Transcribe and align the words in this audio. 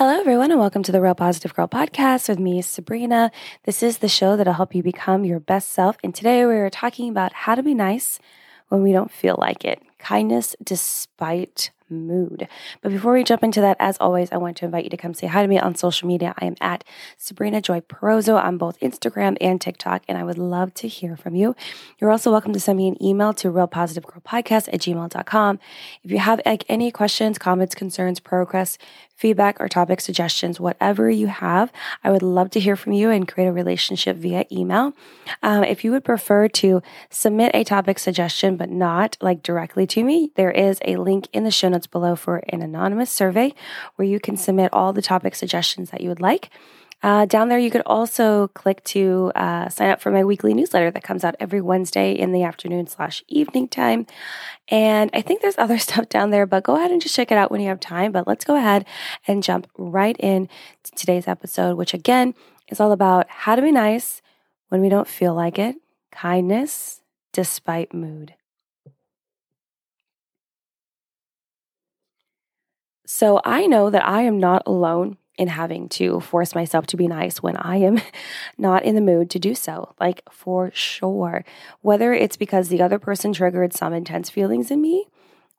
Hello, 0.00 0.18
everyone, 0.18 0.50
and 0.50 0.58
welcome 0.58 0.82
to 0.84 0.92
the 0.92 1.00
Real 1.02 1.14
Positive 1.14 1.52
Girl 1.52 1.68
podcast 1.68 2.30
with 2.30 2.38
me, 2.38 2.62
Sabrina. 2.62 3.30
This 3.64 3.82
is 3.82 3.98
the 3.98 4.08
show 4.08 4.34
that'll 4.34 4.54
help 4.54 4.74
you 4.74 4.82
become 4.82 5.26
your 5.26 5.40
best 5.40 5.72
self. 5.72 5.98
And 6.02 6.14
today 6.14 6.46
we 6.46 6.54
are 6.54 6.70
talking 6.70 7.10
about 7.10 7.34
how 7.34 7.54
to 7.54 7.62
be 7.62 7.74
nice 7.74 8.18
when 8.68 8.82
we 8.82 8.92
don't 8.92 9.10
feel 9.10 9.36
like 9.38 9.62
it 9.62 9.82
kindness 10.00 10.56
despite 10.62 11.70
mood. 11.90 12.48
But 12.82 12.92
before 12.92 13.12
we 13.12 13.24
jump 13.24 13.42
into 13.42 13.60
that, 13.60 13.76
as 13.80 13.96
always, 13.98 14.30
I 14.32 14.36
want 14.36 14.56
to 14.58 14.64
invite 14.64 14.84
you 14.84 14.90
to 14.90 14.96
come 14.96 15.14
say 15.14 15.26
hi 15.26 15.42
to 15.42 15.48
me 15.48 15.58
on 15.58 15.74
social 15.74 16.06
media. 16.06 16.34
I 16.38 16.46
am 16.46 16.56
at 16.60 16.84
Sabrina 17.16 17.60
Joy 17.60 17.80
Perozzo 17.80 18.42
on 18.42 18.58
both 18.58 18.78
Instagram 18.80 19.36
and 19.40 19.60
TikTok, 19.60 20.02
and 20.08 20.16
I 20.16 20.24
would 20.24 20.38
love 20.38 20.72
to 20.74 20.88
hear 20.88 21.16
from 21.16 21.34
you. 21.34 21.56
You're 21.98 22.10
also 22.10 22.30
welcome 22.30 22.52
to 22.52 22.60
send 22.60 22.78
me 22.78 22.88
an 22.88 23.02
email 23.02 23.34
to 23.34 23.50
realpositivegirlpodcast 23.50 24.72
at 24.72 24.80
gmail.com. 24.80 25.58
If 26.02 26.10
you 26.10 26.18
have 26.18 26.40
like, 26.46 26.64
any 26.68 26.90
questions, 26.90 27.38
comments, 27.38 27.74
concerns, 27.74 28.20
pro 28.20 28.40
requests, 28.40 28.78
feedback, 29.20 29.60
or 29.60 29.68
topic 29.68 30.00
suggestions, 30.00 30.58
whatever 30.58 31.10
you 31.10 31.26
have, 31.26 31.70
I 32.02 32.10
would 32.10 32.22
love 32.22 32.48
to 32.50 32.60
hear 32.60 32.74
from 32.74 32.94
you 32.94 33.10
and 33.10 33.28
create 33.28 33.48
a 33.48 33.52
relationship 33.52 34.16
via 34.16 34.46
email. 34.50 34.94
Um, 35.42 35.62
if 35.62 35.84
you 35.84 35.90
would 35.92 36.04
prefer 36.04 36.48
to 36.48 36.82
submit 37.10 37.50
a 37.52 37.62
topic 37.62 37.98
suggestion, 37.98 38.56
but 38.56 38.70
not 38.70 39.18
like 39.20 39.42
directly 39.42 39.86
to 39.90 40.04
me, 40.04 40.30
there 40.36 40.50
is 40.50 40.80
a 40.84 40.96
link 40.96 41.28
in 41.32 41.44
the 41.44 41.50
show 41.50 41.68
notes 41.68 41.86
below 41.86 42.16
for 42.16 42.38
an 42.48 42.62
anonymous 42.62 43.10
survey 43.10 43.54
where 43.96 44.06
you 44.06 44.18
can 44.18 44.36
submit 44.36 44.72
all 44.72 44.92
the 44.92 45.02
topic 45.02 45.34
suggestions 45.34 45.90
that 45.90 46.00
you 46.00 46.08
would 46.08 46.20
like. 46.20 46.50
Uh, 47.02 47.24
down 47.24 47.48
there, 47.48 47.58
you 47.58 47.70
could 47.70 47.82
also 47.86 48.48
click 48.48 48.84
to 48.84 49.32
uh, 49.34 49.68
sign 49.70 49.90
up 49.90 50.00
for 50.00 50.10
my 50.10 50.22
weekly 50.22 50.52
newsletter 50.52 50.90
that 50.90 51.02
comes 51.02 51.24
out 51.24 51.34
every 51.40 51.60
Wednesday 51.60 52.12
in 52.12 52.32
the 52.32 52.42
afternoon 52.42 52.86
slash 52.86 53.24
evening 53.26 53.66
time. 53.68 54.06
And 54.68 55.10
I 55.14 55.22
think 55.22 55.40
there's 55.40 55.54
other 55.58 55.78
stuff 55.78 56.08
down 56.08 56.30
there, 56.30 56.46
but 56.46 56.64
go 56.64 56.76
ahead 56.76 56.90
and 56.90 57.00
just 57.00 57.14
check 57.14 57.32
it 57.32 57.38
out 57.38 57.50
when 57.50 57.60
you 57.60 57.68
have 57.68 57.80
time. 57.80 58.12
But 58.12 58.26
let's 58.26 58.44
go 58.44 58.56
ahead 58.56 58.84
and 59.26 59.42
jump 59.42 59.66
right 59.78 60.16
in 60.18 60.48
to 60.82 60.92
today's 60.92 61.26
episode, 61.26 61.76
which 61.76 61.94
again 61.94 62.34
is 62.68 62.80
all 62.80 62.92
about 62.92 63.28
how 63.28 63.54
to 63.54 63.62
be 63.62 63.72
nice 63.72 64.20
when 64.68 64.80
we 64.82 64.88
don't 64.88 65.08
feel 65.08 65.34
like 65.34 65.58
it, 65.58 65.76
kindness 66.12 67.00
despite 67.32 67.94
mood. 67.94 68.34
So 73.12 73.40
I 73.44 73.66
know 73.66 73.90
that 73.90 74.06
I 74.06 74.22
am 74.22 74.38
not 74.38 74.62
alone 74.66 75.16
in 75.36 75.48
having 75.48 75.88
to 75.88 76.20
force 76.20 76.54
myself 76.54 76.86
to 76.86 76.96
be 76.96 77.08
nice 77.08 77.42
when 77.42 77.56
I 77.56 77.78
am 77.78 78.00
not 78.56 78.84
in 78.84 78.94
the 78.94 79.00
mood 79.00 79.30
to 79.30 79.40
do 79.40 79.52
so. 79.52 79.96
Like 79.98 80.22
for 80.30 80.70
sure. 80.74 81.44
Whether 81.80 82.14
it's 82.14 82.36
because 82.36 82.68
the 82.68 82.80
other 82.80 83.00
person 83.00 83.32
triggered 83.32 83.72
some 83.72 83.92
intense 83.92 84.30
feelings 84.30 84.70
in 84.70 84.80
me, 84.80 85.08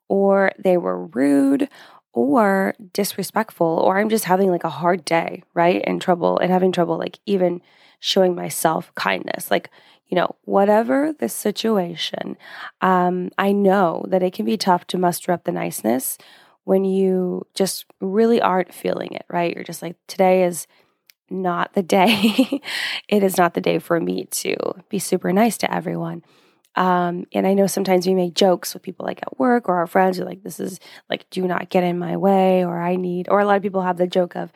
or 0.08 0.52
they 0.58 0.78
were 0.78 1.04
rude, 1.08 1.68
or 2.14 2.74
disrespectful, 2.94 3.66
or 3.66 3.98
I'm 3.98 4.08
just 4.08 4.24
having 4.24 4.50
like 4.50 4.64
a 4.64 4.70
hard 4.70 5.04
day, 5.04 5.42
right? 5.52 5.84
And 5.86 6.00
trouble 6.00 6.38
and 6.38 6.50
having 6.50 6.72
trouble, 6.72 6.96
like 6.96 7.18
even 7.26 7.60
showing 8.00 8.34
myself 8.34 8.90
kindness. 8.94 9.50
Like, 9.50 9.68
you 10.06 10.16
know, 10.16 10.36
whatever 10.46 11.12
the 11.12 11.28
situation, 11.28 12.38
um, 12.80 13.30
I 13.36 13.52
know 13.52 14.06
that 14.08 14.22
it 14.22 14.32
can 14.32 14.46
be 14.46 14.56
tough 14.56 14.86
to 14.86 14.96
muster 14.96 15.32
up 15.32 15.44
the 15.44 15.52
niceness 15.52 16.16
when 16.64 16.84
you 16.84 17.46
just 17.54 17.86
really 18.00 18.40
aren't 18.40 18.74
feeling 18.74 19.12
it, 19.12 19.24
right? 19.28 19.54
You're 19.54 19.64
just 19.64 19.82
like, 19.82 19.96
today 20.06 20.44
is 20.44 20.66
not 21.30 21.72
the 21.72 21.82
day. 21.82 22.60
it 23.08 23.22
is 23.22 23.36
not 23.36 23.54
the 23.54 23.60
day 23.60 23.78
for 23.78 23.98
me 23.98 24.26
to 24.30 24.56
be 24.88 24.98
super 24.98 25.32
nice 25.32 25.56
to 25.58 25.74
everyone. 25.74 26.22
Um, 26.74 27.26
and 27.32 27.46
I 27.46 27.54
know 27.54 27.66
sometimes 27.66 28.06
we 28.06 28.14
make 28.14 28.34
jokes 28.34 28.72
with 28.72 28.82
people 28.82 29.04
like 29.04 29.20
at 29.22 29.38
work 29.38 29.68
or 29.68 29.76
our 29.76 29.86
friends 29.86 30.18
are 30.18 30.24
like, 30.24 30.42
this 30.42 30.58
is 30.58 30.80
like, 31.10 31.28
do 31.30 31.46
not 31.46 31.68
get 31.68 31.84
in 31.84 31.98
my 31.98 32.16
way, 32.16 32.64
or 32.64 32.80
I 32.80 32.96
need, 32.96 33.28
or 33.28 33.40
a 33.40 33.44
lot 33.44 33.56
of 33.56 33.62
people 33.62 33.82
have 33.82 33.98
the 33.98 34.06
joke 34.06 34.36
of, 34.36 34.52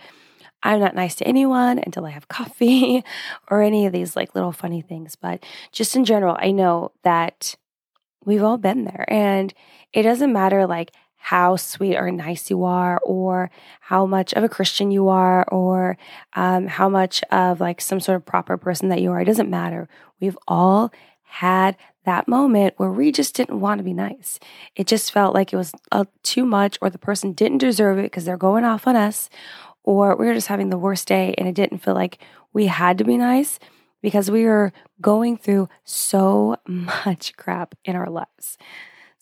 I'm 0.62 0.80
not 0.80 0.94
nice 0.94 1.14
to 1.16 1.28
anyone 1.28 1.78
until 1.78 2.06
I 2.06 2.10
have 2.10 2.28
coffee 2.28 3.04
or 3.50 3.62
any 3.62 3.86
of 3.86 3.92
these 3.92 4.16
like 4.16 4.34
little 4.34 4.52
funny 4.52 4.80
things. 4.80 5.14
But 5.14 5.44
just 5.72 5.94
in 5.94 6.04
general, 6.04 6.36
I 6.38 6.52
know 6.52 6.92
that 7.04 7.56
we've 8.24 8.42
all 8.42 8.58
been 8.58 8.84
there 8.84 9.04
and 9.08 9.52
it 9.92 10.02
doesn't 10.02 10.32
matter 10.32 10.66
like 10.66 10.92
how 11.26 11.56
sweet 11.56 11.96
or 11.96 12.08
nice 12.12 12.50
you 12.50 12.62
are, 12.62 13.00
or 13.02 13.50
how 13.80 14.06
much 14.06 14.32
of 14.34 14.44
a 14.44 14.48
Christian 14.48 14.92
you 14.92 15.08
are, 15.08 15.44
or 15.48 15.98
um, 16.34 16.68
how 16.68 16.88
much 16.88 17.20
of 17.32 17.58
like 17.58 17.80
some 17.80 17.98
sort 17.98 18.14
of 18.14 18.24
proper 18.24 18.56
person 18.56 18.90
that 18.90 19.00
you 19.02 19.10
are. 19.10 19.20
It 19.20 19.24
doesn't 19.24 19.50
matter. 19.50 19.88
We've 20.20 20.38
all 20.46 20.92
had 21.24 21.76
that 22.04 22.28
moment 22.28 22.74
where 22.76 22.92
we 22.92 23.10
just 23.10 23.34
didn't 23.34 23.58
want 23.58 23.80
to 23.80 23.82
be 23.82 23.92
nice. 23.92 24.38
It 24.76 24.86
just 24.86 25.10
felt 25.10 25.34
like 25.34 25.52
it 25.52 25.56
was 25.56 25.72
uh, 25.90 26.04
too 26.22 26.44
much, 26.44 26.78
or 26.80 26.90
the 26.90 26.96
person 26.96 27.32
didn't 27.32 27.58
deserve 27.58 27.98
it 27.98 28.02
because 28.02 28.24
they're 28.24 28.36
going 28.36 28.62
off 28.62 28.86
on 28.86 28.94
us, 28.94 29.28
or 29.82 30.14
we 30.14 30.26
were 30.26 30.34
just 30.34 30.46
having 30.46 30.70
the 30.70 30.78
worst 30.78 31.08
day 31.08 31.34
and 31.36 31.48
it 31.48 31.56
didn't 31.56 31.78
feel 31.78 31.94
like 31.94 32.18
we 32.52 32.66
had 32.66 32.98
to 32.98 33.04
be 33.04 33.16
nice 33.16 33.58
because 34.00 34.30
we 34.30 34.44
were 34.44 34.72
going 35.00 35.36
through 35.36 35.68
so 35.82 36.54
much 36.68 37.36
crap 37.36 37.74
in 37.84 37.96
our 37.96 38.08
lives. 38.08 38.56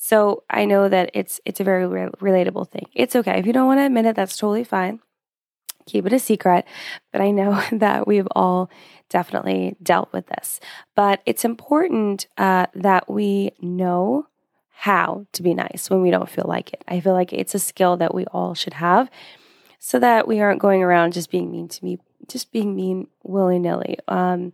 So 0.04 0.42
I 0.50 0.66
know 0.66 0.90
that 0.90 1.10
it's 1.14 1.40
it's 1.46 1.60
a 1.60 1.64
very 1.64 1.86
re- 1.86 2.10
relatable 2.20 2.68
thing. 2.68 2.84
It's 2.92 3.16
okay 3.16 3.38
if 3.38 3.46
you 3.46 3.54
don't 3.54 3.66
want 3.66 3.78
to 3.80 3.86
admit 3.86 4.04
it. 4.04 4.14
That's 4.14 4.36
totally 4.36 4.62
fine. 4.62 5.00
Keep 5.86 6.04
it 6.04 6.12
a 6.12 6.18
secret. 6.18 6.66
But 7.10 7.22
I 7.22 7.30
know 7.30 7.58
that 7.72 8.06
we've 8.06 8.28
all 8.32 8.68
definitely 9.08 9.76
dealt 9.82 10.12
with 10.12 10.26
this. 10.26 10.60
But 10.94 11.22
it's 11.24 11.42
important 11.42 12.26
uh, 12.36 12.66
that 12.74 13.10
we 13.10 13.52
know 13.62 14.26
how 14.72 15.26
to 15.32 15.42
be 15.42 15.54
nice 15.54 15.88
when 15.88 16.02
we 16.02 16.10
don't 16.10 16.28
feel 16.28 16.44
like 16.46 16.74
it. 16.74 16.84
I 16.86 17.00
feel 17.00 17.14
like 17.14 17.32
it's 17.32 17.54
a 17.54 17.58
skill 17.58 17.96
that 17.96 18.14
we 18.14 18.26
all 18.26 18.52
should 18.52 18.74
have, 18.74 19.10
so 19.78 19.98
that 20.00 20.28
we 20.28 20.38
aren't 20.38 20.60
going 20.60 20.82
around 20.82 21.14
just 21.14 21.30
being 21.30 21.50
mean 21.50 21.68
to 21.68 21.82
me, 21.82 21.98
just 22.28 22.52
being 22.52 22.76
mean 22.76 23.06
willy 23.22 23.58
nilly. 23.58 23.96
Um, 24.06 24.52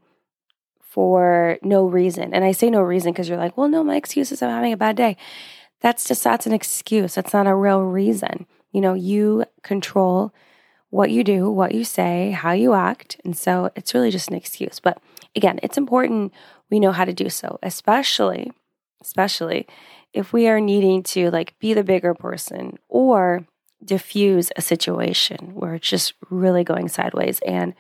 for 0.91 1.56
no 1.62 1.87
reason. 1.87 2.34
And 2.34 2.45
I 2.45 2.51
say 2.51 2.69
no 2.69 2.83
reason 2.83 3.12
because 3.12 3.28
you're 3.28 3.39
like, 3.39 3.56
well, 3.56 3.69
no, 3.69 3.84
my 3.84 3.95
excuse 3.95 4.33
is 4.33 4.43
I'm 4.43 4.51
having 4.51 4.73
a 4.73 4.77
bad 4.77 4.97
day. 4.97 5.17
That's 5.81 6.05
just, 6.05 6.25
that's 6.25 6.47
an 6.47 6.53
excuse. 6.53 7.15
That's 7.15 7.33
not 7.33 7.47
a 7.47 7.55
real 7.55 7.83
reason. 7.83 8.45
You 8.73 8.81
know, 8.81 8.95
you 8.95 9.45
control 9.62 10.34
what 10.91 11.12
you 11.12 11.23
do, 11.23 11.49
what 11.49 11.75
you 11.75 11.84
say, 11.84 12.33
how 12.33 12.51
you 12.51 12.75
act. 12.75 13.21
And 13.25 13.37
so 13.37 13.71
it's 13.77 13.95
really 13.95 14.11
just 14.11 14.28
an 14.31 14.34
excuse. 14.34 14.81
But 14.81 15.01
again, 15.37 15.61
it's 15.62 15.78
important 15.78 16.33
we 16.71 16.81
know 16.81 16.91
how 16.91 17.05
to 17.05 17.12
do 17.12 17.31
so, 17.31 17.61
especially, 17.62 18.51
especially 19.01 19.69
if 20.12 20.33
we 20.33 20.49
are 20.49 20.61
needing 20.61 21.05
to 21.05 21.31
like 21.31 21.57
be 21.61 21.72
the 21.72 21.84
bigger 21.84 22.15
person 22.15 22.78
or 22.89 23.47
diffuse 23.84 24.51
a 24.57 24.62
situation 24.62 25.55
where 25.55 25.75
it's 25.75 25.89
just 25.89 26.15
really 26.31 26.65
going 26.65 26.89
sideways 26.89 27.39
and 27.47 27.75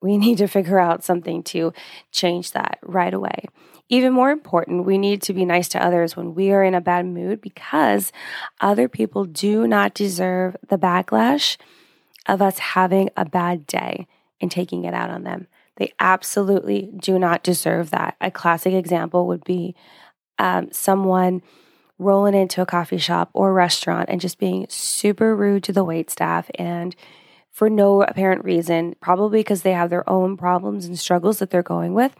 we 0.00 0.16
need 0.18 0.38
to 0.38 0.46
figure 0.46 0.78
out 0.78 1.04
something 1.04 1.42
to 1.44 1.72
change 2.12 2.52
that 2.52 2.78
right 2.82 3.14
away. 3.14 3.46
Even 3.88 4.12
more 4.12 4.30
important, 4.30 4.84
we 4.84 4.98
need 4.98 5.22
to 5.22 5.32
be 5.32 5.44
nice 5.44 5.68
to 5.68 5.82
others 5.82 6.16
when 6.16 6.34
we 6.34 6.50
are 6.50 6.64
in 6.64 6.74
a 6.74 6.80
bad 6.80 7.06
mood 7.06 7.40
because 7.40 8.10
other 8.60 8.88
people 8.88 9.24
do 9.24 9.68
not 9.68 9.94
deserve 9.94 10.56
the 10.68 10.78
backlash 10.78 11.56
of 12.26 12.42
us 12.42 12.58
having 12.58 13.10
a 13.16 13.24
bad 13.24 13.66
day 13.66 14.08
and 14.40 14.50
taking 14.50 14.84
it 14.84 14.92
out 14.92 15.10
on 15.10 15.22
them. 15.22 15.46
They 15.76 15.92
absolutely 16.00 16.90
do 16.96 17.18
not 17.18 17.44
deserve 17.44 17.90
that. 17.90 18.16
A 18.20 18.30
classic 18.30 18.72
example 18.72 19.26
would 19.28 19.44
be 19.44 19.76
um, 20.38 20.72
someone 20.72 21.42
rolling 21.98 22.34
into 22.34 22.60
a 22.60 22.66
coffee 22.66 22.98
shop 22.98 23.30
or 23.32 23.52
restaurant 23.52 24.08
and 24.08 24.20
just 24.20 24.38
being 24.38 24.66
super 24.68 25.34
rude 25.34 25.62
to 25.64 25.72
the 25.72 25.84
wait 25.84 26.10
staff 26.10 26.50
and 26.56 26.94
for 27.56 27.70
no 27.70 28.02
apparent 28.02 28.44
reason, 28.44 28.94
probably 29.00 29.38
because 29.38 29.62
they 29.62 29.72
have 29.72 29.88
their 29.88 30.06
own 30.10 30.36
problems 30.36 30.84
and 30.84 30.98
struggles 30.98 31.38
that 31.38 31.48
they're 31.48 31.62
going 31.62 31.94
with. 31.94 32.14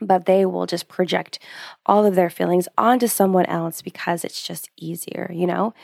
But 0.00 0.26
they 0.26 0.46
will 0.46 0.66
just 0.66 0.86
project 0.86 1.40
all 1.84 2.06
of 2.06 2.14
their 2.14 2.30
feelings 2.30 2.68
onto 2.78 3.08
someone 3.08 3.46
else 3.46 3.82
because 3.82 4.24
it's 4.24 4.40
just 4.40 4.70
easier, 4.76 5.28
you 5.34 5.48
know? 5.48 5.74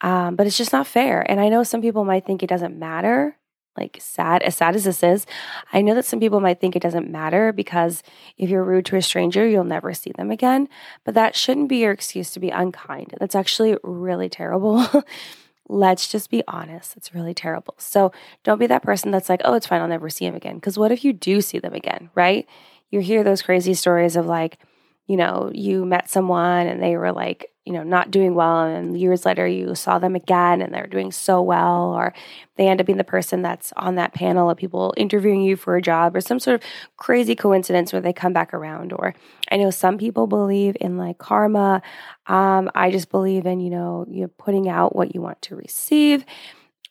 Um, 0.00 0.34
but 0.34 0.48
it's 0.48 0.58
just 0.58 0.72
not 0.72 0.88
fair. 0.88 1.24
And 1.30 1.38
I 1.38 1.48
know 1.48 1.62
some 1.62 1.80
people 1.80 2.04
might 2.04 2.26
think 2.26 2.42
it 2.42 2.48
doesn't 2.48 2.76
matter 2.76 3.36
like 3.76 3.98
sad 4.00 4.40
as 4.44 4.56
sad 4.56 4.76
as 4.76 4.84
this 4.84 5.02
is 5.02 5.26
i 5.72 5.80
know 5.80 5.96
that 5.96 6.04
some 6.04 6.20
people 6.20 6.38
might 6.38 6.60
think 6.60 6.76
it 6.76 6.82
doesn't 6.82 7.10
matter 7.10 7.52
because 7.52 8.04
if 8.38 8.48
you're 8.48 8.62
rude 8.62 8.86
to 8.86 8.94
a 8.94 9.02
stranger 9.02 9.44
you'll 9.48 9.64
never 9.64 9.92
see 9.92 10.12
them 10.16 10.30
again 10.30 10.68
but 11.02 11.14
that 11.14 11.34
shouldn't 11.34 11.68
be 11.68 11.78
your 11.78 11.90
excuse 11.90 12.30
to 12.30 12.38
be 12.38 12.50
unkind 12.50 13.12
that's 13.18 13.34
actually 13.34 13.76
really 13.82 14.28
terrible 14.28 14.86
Let's 15.68 16.08
just 16.08 16.30
be 16.30 16.42
honest. 16.46 16.96
It's 16.96 17.14
really 17.14 17.34
terrible. 17.34 17.74
So 17.78 18.12
don't 18.42 18.58
be 18.58 18.66
that 18.66 18.82
person 18.82 19.10
that's 19.10 19.28
like, 19.28 19.40
oh, 19.44 19.54
it's 19.54 19.66
fine. 19.66 19.80
I'll 19.80 19.88
never 19.88 20.10
see 20.10 20.26
him 20.26 20.34
again. 20.34 20.56
Because 20.56 20.78
what 20.78 20.92
if 20.92 21.04
you 21.04 21.12
do 21.12 21.40
see 21.40 21.58
them 21.58 21.74
again, 21.74 22.10
right? 22.14 22.46
You 22.90 23.00
hear 23.00 23.24
those 23.24 23.42
crazy 23.42 23.74
stories 23.74 24.14
of 24.16 24.26
like, 24.26 24.58
you 25.06 25.16
know, 25.16 25.50
you 25.54 25.84
met 25.84 26.08
someone 26.08 26.66
and 26.66 26.82
they 26.82 26.96
were 26.96 27.12
like, 27.12 27.50
you 27.66 27.72
know, 27.72 27.82
not 27.82 28.10
doing 28.10 28.34
well. 28.34 28.64
And 28.64 28.98
years 28.98 29.24
later, 29.24 29.46
you 29.46 29.74
saw 29.74 29.98
them 29.98 30.14
again 30.14 30.60
and 30.62 30.72
they're 30.72 30.86
doing 30.86 31.10
so 31.12 31.40
well, 31.42 31.92
or 31.94 32.12
they 32.56 32.68
end 32.68 32.80
up 32.80 32.86
being 32.86 32.98
the 32.98 33.04
person 33.04 33.42
that's 33.42 33.72
on 33.76 33.94
that 33.94 34.14
panel 34.14 34.50
of 34.50 34.58
people 34.58 34.92
interviewing 34.96 35.40
you 35.42 35.56
for 35.56 35.76
a 35.76 35.82
job, 35.82 36.14
or 36.14 36.20
some 36.20 36.38
sort 36.38 36.56
of 36.56 36.68
crazy 36.98 37.34
coincidence 37.34 37.92
where 37.92 38.02
they 38.02 38.12
come 38.12 38.32
back 38.34 38.52
around. 38.52 38.92
Or 38.92 39.14
I 39.50 39.56
know 39.56 39.70
some 39.70 39.98
people 39.98 40.26
believe 40.26 40.76
in 40.80 40.98
like 40.98 41.18
karma. 41.18 41.82
Um, 42.26 42.70
I 42.74 42.90
just 42.90 43.10
believe 43.10 43.46
in, 43.46 43.60
you 43.60 43.70
know, 43.70 44.06
you 44.10 44.28
putting 44.28 44.68
out 44.68 44.94
what 44.96 45.14
you 45.14 45.20
want 45.22 45.40
to 45.42 45.56
receive. 45.56 46.24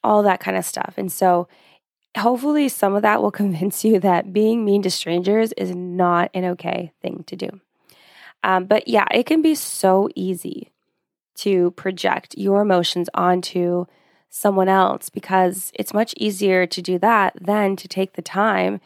all 0.03 0.23
that 0.23 0.39
kind 0.39 0.57
of 0.57 0.65
stuff. 0.65 0.95
And 0.97 1.11
so, 1.11 1.47
hopefully, 2.17 2.69
some 2.69 2.95
of 2.95 3.01
that 3.03 3.21
will 3.21 3.31
convince 3.43 3.83
you 3.85 3.99
that 3.99 4.33
being 4.33 4.65
mean 4.65 4.81
to 4.83 4.91
strangers 4.91 5.53
is 5.53 5.75
not 5.75 6.29
an 6.33 6.45
okay 6.45 6.91
thing 7.01 7.23
to 7.27 7.35
do. 7.35 7.49
Um, 8.43 8.65
but 8.65 8.87
yeah, 8.87 9.05
it 9.11 9.25
can 9.25 9.41
be 9.41 9.55
so 9.55 10.09
easy 10.15 10.71
to 11.35 11.71
project 11.71 12.35
your 12.37 12.61
emotions 12.61 13.09
onto 13.13 13.85
someone 14.29 14.69
else 14.69 15.09
because 15.09 15.71
it's 15.75 15.93
much 15.93 16.13
easier 16.17 16.65
to 16.65 16.81
do 16.81 16.97
that 16.99 17.35
than 17.39 17.75
to 17.75 17.87
take 17.87 18.13
the 18.13 18.21
time 18.21 18.81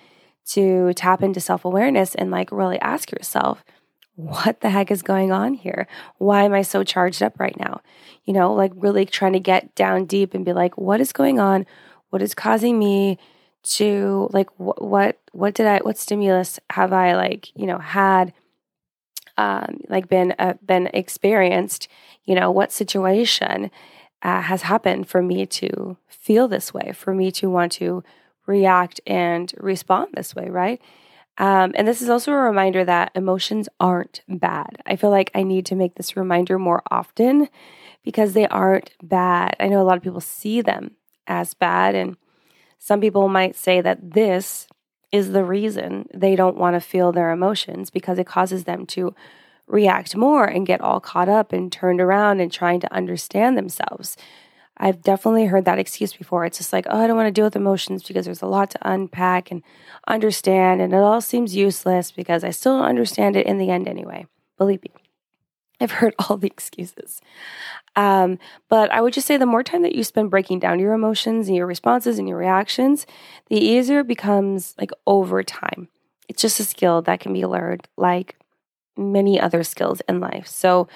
to 0.45 0.93
tap 0.93 1.21
into 1.21 1.39
self 1.41 1.65
awareness 1.65 2.15
and 2.15 2.31
like 2.31 2.51
really 2.51 2.79
ask 2.79 3.11
yourself, 3.11 3.63
what 4.15 4.61
the 4.61 4.69
heck 4.69 4.89
is 4.91 5.01
going 5.01 5.31
on 5.31 5.53
here? 5.53 5.87
Why 6.17 6.43
am 6.43 6.53
I 6.53 6.63
so 6.63 6.83
charged 6.83 7.21
up 7.21 7.39
right 7.39 7.57
now? 7.59 7.81
You 8.25 8.33
know, 8.33 8.53
like 8.53 8.71
really 8.75 9.05
trying 9.05 9.33
to 9.33 9.39
get 9.39 9.75
down 9.75 10.05
deep 10.05 10.33
and 10.33 10.43
be 10.43 10.53
like, 10.53 10.77
what 10.77 11.01
is 11.01 11.13
going 11.13 11.39
on? 11.39 11.65
What 12.09 12.21
is 12.21 12.33
causing 12.33 12.79
me 12.79 13.19
to 13.63 14.29
like 14.31 14.49
wh- 14.55 14.81
what 14.81 15.19
what 15.33 15.53
did 15.53 15.65
I 15.65 15.79
what 15.79 15.97
stimulus 15.97 16.59
have 16.69 16.93
I 16.93 17.15
like, 17.15 17.49
you 17.55 17.67
know, 17.67 17.77
had 17.77 18.33
um 19.37 19.81
like 19.89 20.07
been 20.09 20.33
uh, 20.39 20.53
been 20.65 20.87
experienced, 20.93 21.87
you 22.25 22.35
know, 22.35 22.51
what 22.51 22.71
situation 22.71 23.71
uh, 24.21 24.41
has 24.41 24.63
happened 24.63 25.07
for 25.07 25.21
me 25.21 25.45
to 25.45 25.97
feel 26.07 26.47
this 26.47 26.73
way, 26.73 26.91
for 26.93 27.13
me 27.13 27.31
to 27.31 27.49
want 27.49 27.71
to 27.73 28.03
react 28.45 28.99
and 29.05 29.53
respond 29.57 30.09
this 30.13 30.35
way, 30.35 30.49
right? 30.49 30.81
Um, 31.37 31.73
and 31.75 31.87
this 31.87 32.01
is 32.01 32.09
also 32.09 32.31
a 32.31 32.35
reminder 32.35 32.83
that 32.83 33.11
emotions 33.13 33.69
aren't 33.79 34.21
bad. 34.27 34.81
I 34.87 34.95
feel 34.95 35.11
like 35.11 35.29
I 35.35 35.43
need 35.43 35.65
to 35.67 35.75
make 35.75 35.95
this 35.95 36.17
reminder 36.17 36.57
more 36.57 36.81
often 36.89 37.47
because 38.03 38.33
they 38.33 38.47
aren't 38.47 38.91
bad. 39.03 39.55
I 39.59 39.67
know 39.67 39.81
a 39.81 39.83
lot 39.83 39.97
of 39.97 40.03
people 40.03 40.21
see 40.21 40.61
them 40.61 40.95
as 41.27 41.53
bad, 41.53 41.93
and 41.93 42.17
some 42.79 43.01
people 43.01 43.27
might 43.27 43.55
say 43.55 43.81
that 43.81 44.13
this 44.13 44.67
is 45.11 45.31
the 45.31 45.43
reason 45.43 46.07
they 46.13 46.35
don't 46.35 46.57
want 46.57 46.75
to 46.75 46.81
feel 46.81 47.11
their 47.11 47.31
emotions 47.31 47.89
because 47.89 48.19
it 48.19 48.27
causes 48.27 48.65
them 48.65 48.85
to 48.85 49.15
react 49.67 50.15
more 50.15 50.45
and 50.45 50.67
get 50.67 50.81
all 50.81 50.99
caught 50.99 51.29
up 51.29 51.51
and 51.51 51.71
turned 51.71 52.01
around 52.01 52.39
and 52.39 52.51
trying 52.51 52.79
to 52.79 52.93
understand 52.93 53.57
themselves. 53.57 54.17
I've 54.77 55.01
definitely 55.01 55.45
heard 55.45 55.65
that 55.65 55.79
excuse 55.79 56.13
before. 56.13 56.45
It's 56.45 56.59
just 56.59 56.71
like, 56.71 56.85
oh, 56.89 56.99
I 56.99 57.07
don't 57.07 57.17
want 57.17 57.27
to 57.27 57.31
deal 57.31 57.45
with 57.45 57.55
emotions 57.55 58.03
because 58.03 58.25
there's 58.25 58.43
a 58.43 58.47
lot 58.47 58.69
to 58.71 58.89
unpack 58.89 59.49
and 59.49 59.63
understand, 60.07 60.81
and 60.81 60.93
it 60.93 60.97
all 60.97 61.19
seems 61.19 61.55
useless 61.55 62.11
because 62.11 62.43
I 62.43 62.51
still 62.51 62.77
don't 62.77 62.87
understand 62.87 63.35
it 63.35 63.47
in 63.47 63.57
the 63.57 63.71
end 63.71 63.87
anyway. 63.87 64.27
Believe 64.57 64.83
me, 64.83 64.91
I've 65.79 65.91
heard 65.91 66.15
all 66.19 66.37
the 66.37 66.47
excuses. 66.47 67.21
Um, 67.95 68.39
but 68.69 68.91
I 68.91 69.01
would 69.01 69.13
just 69.13 69.27
say 69.27 69.37
the 69.37 69.45
more 69.45 69.63
time 69.63 69.81
that 69.81 69.95
you 69.95 70.03
spend 70.03 70.29
breaking 70.29 70.59
down 70.59 70.79
your 70.79 70.93
emotions 70.93 71.47
and 71.47 71.57
your 71.57 71.67
responses 71.67 72.19
and 72.19 72.27
your 72.27 72.37
reactions, 72.37 73.05
the 73.47 73.57
easier 73.57 73.99
it 73.99 74.07
becomes 74.07 74.75
like 74.79 74.91
over 75.05 75.43
time. 75.43 75.89
It's 76.27 76.41
just 76.41 76.59
a 76.59 76.63
skill 76.63 77.01
that 77.03 77.19
can 77.19 77.33
be 77.33 77.45
learned 77.45 77.87
like 77.97 78.35
many 78.95 79.39
other 79.39 79.63
skills 79.63 80.01
in 80.07 80.19
life. 80.19 80.47
So, 80.47 80.87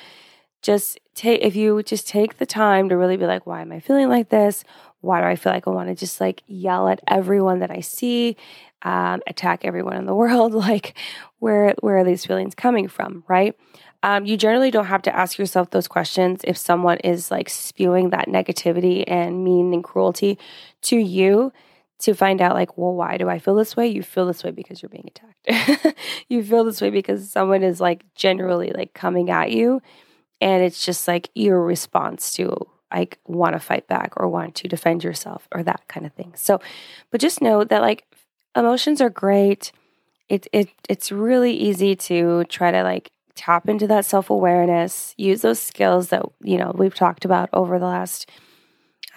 just 0.61 0.99
take 1.15 1.41
if 1.41 1.55
you 1.55 1.81
just 1.83 2.07
take 2.07 2.37
the 2.37 2.45
time 2.45 2.89
to 2.89 2.97
really 2.97 3.17
be 3.17 3.25
like 3.25 3.45
why 3.45 3.61
am 3.61 3.71
i 3.71 3.79
feeling 3.79 4.09
like 4.09 4.29
this 4.29 4.63
why 5.01 5.19
do 5.19 5.27
i 5.27 5.35
feel 5.35 5.51
like 5.51 5.67
i 5.67 5.71
want 5.71 5.89
to 5.89 5.95
just 5.95 6.21
like 6.21 6.43
yell 6.47 6.87
at 6.87 7.01
everyone 7.07 7.59
that 7.59 7.71
i 7.71 7.79
see 7.79 8.35
um, 8.83 9.21
attack 9.27 9.63
everyone 9.63 9.97
in 9.97 10.05
the 10.05 10.15
world 10.15 10.53
like 10.53 10.97
where 11.39 11.73
where 11.81 11.97
are 11.97 12.03
these 12.03 12.25
feelings 12.25 12.55
coming 12.55 12.87
from 12.87 13.23
right 13.27 13.55
um, 14.03 14.25
you 14.25 14.35
generally 14.35 14.71
don't 14.71 14.85
have 14.85 15.03
to 15.03 15.15
ask 15.15 15.37
yourself 15.37 15.69
those 15.69 15.87
questions 15.87 16.41
if 16.43 16.57
someone 16.57 16.97
is 16.99 17.29
like 17.29 17.49
spewing 17.49 18.09
that 18.09 18.27
negativity 18.27 19.03
and 19.07 19.43
mean 19.43 19.73
and 19.73 19.83
cruelty 19.83 20.37
to 20.81 20.97
you 20.97 21.53
to 21.99 22.15
find 22.15 22.41
out 22.41 22.55
like 22.55 22.77
well 22.77 22.95
why 22.95 23.17
do 23.17 23.29
i 23.29 23.37
feel 23.37 23.55
this 23.55 23.77
way 23.77 23.87
you 23.87 24.01
feel 24.01 24.25
this 24.25 24.43
way 24.43 24.49
because 24.49 24.81
you're 24.81 24.89
being 24.89 25.07
attacked 25.07 25.95
you 26.29 26.43
feel 26.43 26.63
this 26.63 26.81
way 26.81 26.89
because 26.89 27.29
someone 27.29 27.61
is 27.61 27.79
like 27.79 28.03
generally 28.15 28.71
like 28.71 28.93
coming 28.93 29.29
at 29.29 29.51
you 29.51 29.79
and 30.41 30.63
it's 30.63 30.83
just 30.83 31.07
like 31.07 31.29
your 31.35 31.61
response 31.61 32.33
to 32.33 32.67
like 32.91 33.19
want 33.25 33.53
to 33.53 33.59
fight 33.59 33.87
back 33.87 34.13
or 34.17 34.27
want 34.27 34.55
to 34.55 34.67
defend 34.67 35.03
yourself 35.03 35.47
or 35.53 35.63
that 35.63 35.87
kind 35.87 36.05
of 36.05 36.13
thing. 36.13 36.33
So, 36.35 36.59
but 37.09 37.21
just 37.21 37.41
know 37.41 37.63
that 37.63 37.81
like 37.81 38.05
emotions 38.55 38.99
are 39.01 39.09
great. 39.09 39.71
It 40.27 40.47
it 40.51 40.69
it's 40.89 41.11
really 41.11 41.53
easy 41.53 41.95
to 41.95 42.43
try 42.45 42.71
to 42.71 42.83
like 42.83 43.11
tap 43.41 43.67
into 43.67 43.87
that 43.87 44.05
self-awareness, 44.05 45.13
use 45.17 45.41
those 45.41 45.59
skills 45.59 46.09
that, 46.09 46.23
you 46.43 46.57
know, 46.57 46.71
we've 46.75 46.95
talked 46.95 47.25
about 47.25 47.49
over 47.53 47.79
the 47.79 47.85
last 47.85 48.29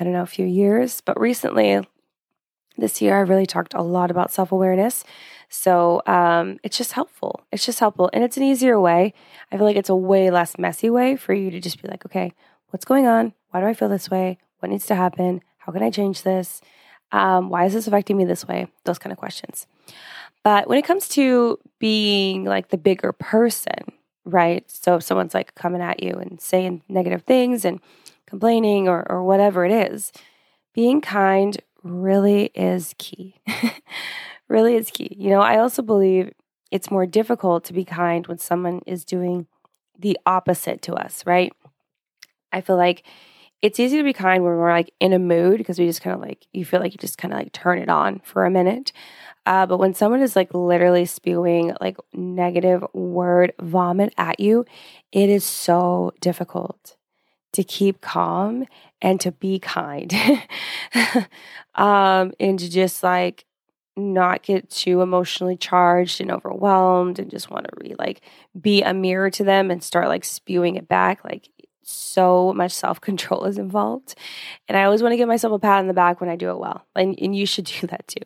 I 0.01 0.05
don't 0.05 0.13
know, 0.13 0.23
a 0.23 0.27
few 0.27 0.47
years, 0.47 1.01
but 1.01 1.21
recently 1.21 1.87
this 2.77 3.01
year 3.01 3.17
I 3.17 3.21
really 3.21 3.47
talked 3.47 3.75
a 3.75 3.83
lot 3.83 4.11
about 4.11 4.33
self-awareness 4.33 5.05
so 5.55 6.03
um, 6.07 6.59
it's 6.65 6.77
just 6.77 6.93
helpful. 6.93 7.47
It's 7.53 7.65
just 7.65 7.79
helpful. 7.79 8.11
And 8.13 8.25
it's 8.25 8.37
an 8.37 8.43
easier 8.43 8.81
way. 8.81 9.15
I 9.53 9.57
feel 9.57 9.65
like 9.65 9.77
it's 9.77 9.89
a 9.89 9.95
way 9.95 10.29
less 10.31 10.59
messy 10.59 10.91
way 10.91 11.15
for 11.15 11.33
you 11.33 11.49
to 11.53 11.61
just 11.61 11.81
be 11.81 11.87
like, 11.87 12.05
okay, 12.05 12.33
what's 12.71 12.85
going 12.85 13.07
on? 13.07 13.35
Why 13.51 13.61
do 13.61 13.67
I 13.67 13.73
feel 13.73 13.89
this 13.89 14.11
way? 14.11 14.39
What 14.59 14.71
needs 14.71 14.87
to 14.87 14.97
happen? 14.97 15.43
How 15.59 15.71
can 15.71 15.85
I 15.85 15.91
change 15.91 16.23
this? 16.23 16.61
Um, 17.13 17.51
why 17.51 17.67
is 17.67 17.73
this 17.73 17.87
affecting 17.87 18.17
me 18.17 18.25
this 18.25 18.49
way? 18.49 18.67
Those 18.85 18.99
kind 18.99 19.13
of 19.13 19.19
questions. 19.19 19.69
But 20.43 20.69
when 20.69 20.77
it 20.77 20.85
comes 20.85 21.09
to 21.11 21.61
being 21.79 22.45
like 22.45 22.71
the 22.71 22.77
bigger 22.77 23.13
person, 23.13 23.93
right? 24.25 24.69
So 24.71 24.97
if 24.97 25.03
someone's 25.03 25.35
like 25.35 25.55
coming 25.55 25.83
at 25.83 26.03
you 26.03 26.13
and 26.13 26.41
saying 26.41 26.83
negative 26.89 27.23
things 27.23 27.65
and 27.65 27.81
complaining 28.27 28.89
or, 28.89 29.11
or 29.11 29.23
whatever 29.23 29.65
it 29.65 29.73
is, 29.73 30.13
being 30.75 31.01
kind 31.01 31.61
really 31.83 32.47
is 32.55 32.95
key. 32.99 33.37
really 34.49 34.77
is 34.77 34.91
key. 34.91 35.15
You 35.19 35.31
know, 35.31 35.41
I 35.41 35.59
also 35.59 35.83
believe 35.83 36.33
it's 36.71 36.91
more 36.91 37.07
difficult 37.07 37.65
to 37.65 37.73
be 37.73 37.85
kind 37.85 38.27
when 38.27 38.39
someone 38.39 38.81
is 38.87 39.05
doing 39.05 39.47
the 39.99 40.19
opposite 40.27 40.83
to 40.83 40.95
us, 40.95 41.25
right? 41.27 41.53
I 42.53 42.61
feel 42.61 42.77
like 42.77 43.05
it's 43.65 43.81
easy 43.81 43.97
to 43.97 44.05
be 44.05 44.13
kind 44.13 44.45
when 44.45 44.53
we're 44.53 44.71
like 44.71 44.93
in 45.01 45.15
a 45.15 45.19
mood 45.19 45.57
because 45.57 45.79
we 45.79 45.87
just 45.87 46.03
kind 46.03 46.15
of 46.15 46.21
like, 46.21 46.47
you 46.53 46.67
feel 46.67 46.81
like 46.81 46.93
you 46.93 46.99
just 46.99 47.17
kind 47.17 47.33
of 47.33 47.41
like 47.41 47.51
turn 47.53 47.79
it 47.79 47.89
on 47.89 48.21
for 48.23 48.45
a 48.45 48.51
minute. 48.51 48.93
Uh, 49.47 49.65
but 49.65 49.79
when 49.79 49.95
someone 49.95 50.21
is 50.21 50.37
like 50.37 50.53
literally 50.53 51.07
spewing 51.07 51.75
like 51.81 51.97
negative 52.13 52.85
word 52.93 53.55
vomit 53.59 54.13
at 54.19 54.39
you, 54.39 54.67
it 55.13 55.31
is 55.31 55.45
so 55.45 56.13
difficult 56.21 56.99
to 57.55 57.65
keep 57.65 58.03
calm 58.03 58.67
and 59.01 59.19
to 59.23 59.33
be 59.33 59.59
kind 59.59 60.13
um, 61.75 62.35
and 62.39 62.59
to 62.59 62.69
just 62.69 63.03
like 63.03 63.47
not 63.97 64.43
get 64.43 64.69
too 64.69 65.01
emotionally 65.01 65.57
charged 65.57 66.21
and 66.21 66.31
overwhelmed 66.31 67.19
and 67.19 67.31
just 67.31 67.51
want 67.51 67.65
to 67.65 67.71
re 67.81 67.95
like 67.99 68.21
be 68.61 68.83
a 68.83 68.93
mirror 68.93 69.31
to 69.31 69.43
them 69.43 69.71
and 69.71 69.83
start 69.83 70.09
like 70.09 70.25
spewing 70.25 70.77
it 70.77 70.87
back 70.87 71.25
like 71.25 71.49
so 71.87 72.53
much 72.55 72.73
self-control 72.73 73.45
is 73.45 73.59
involved. 73.59 74.15
And 74.69 74.77
i 74.77 74.85
always 74.85 75.03
want 75.03 75.13
to 75.13 75.17
give 75.17 75.29
myself 75.29 75.53
a 75.53 75.59
pat 75.59 75.81
on 75.81 75.87
the 75.87 75.95
back 75.95 76.21
when 76.21 76.31
i 76.31 76.37
do 76.37 76.51
it 76.51 76.59
well 76.59 76.87
and, 76.97 77.19
and 77.21 77.37
you 77.37 77.47
should 77.47 77.65
do 77.65 77.87
that 77.87 78.07
too. 78.09 78.25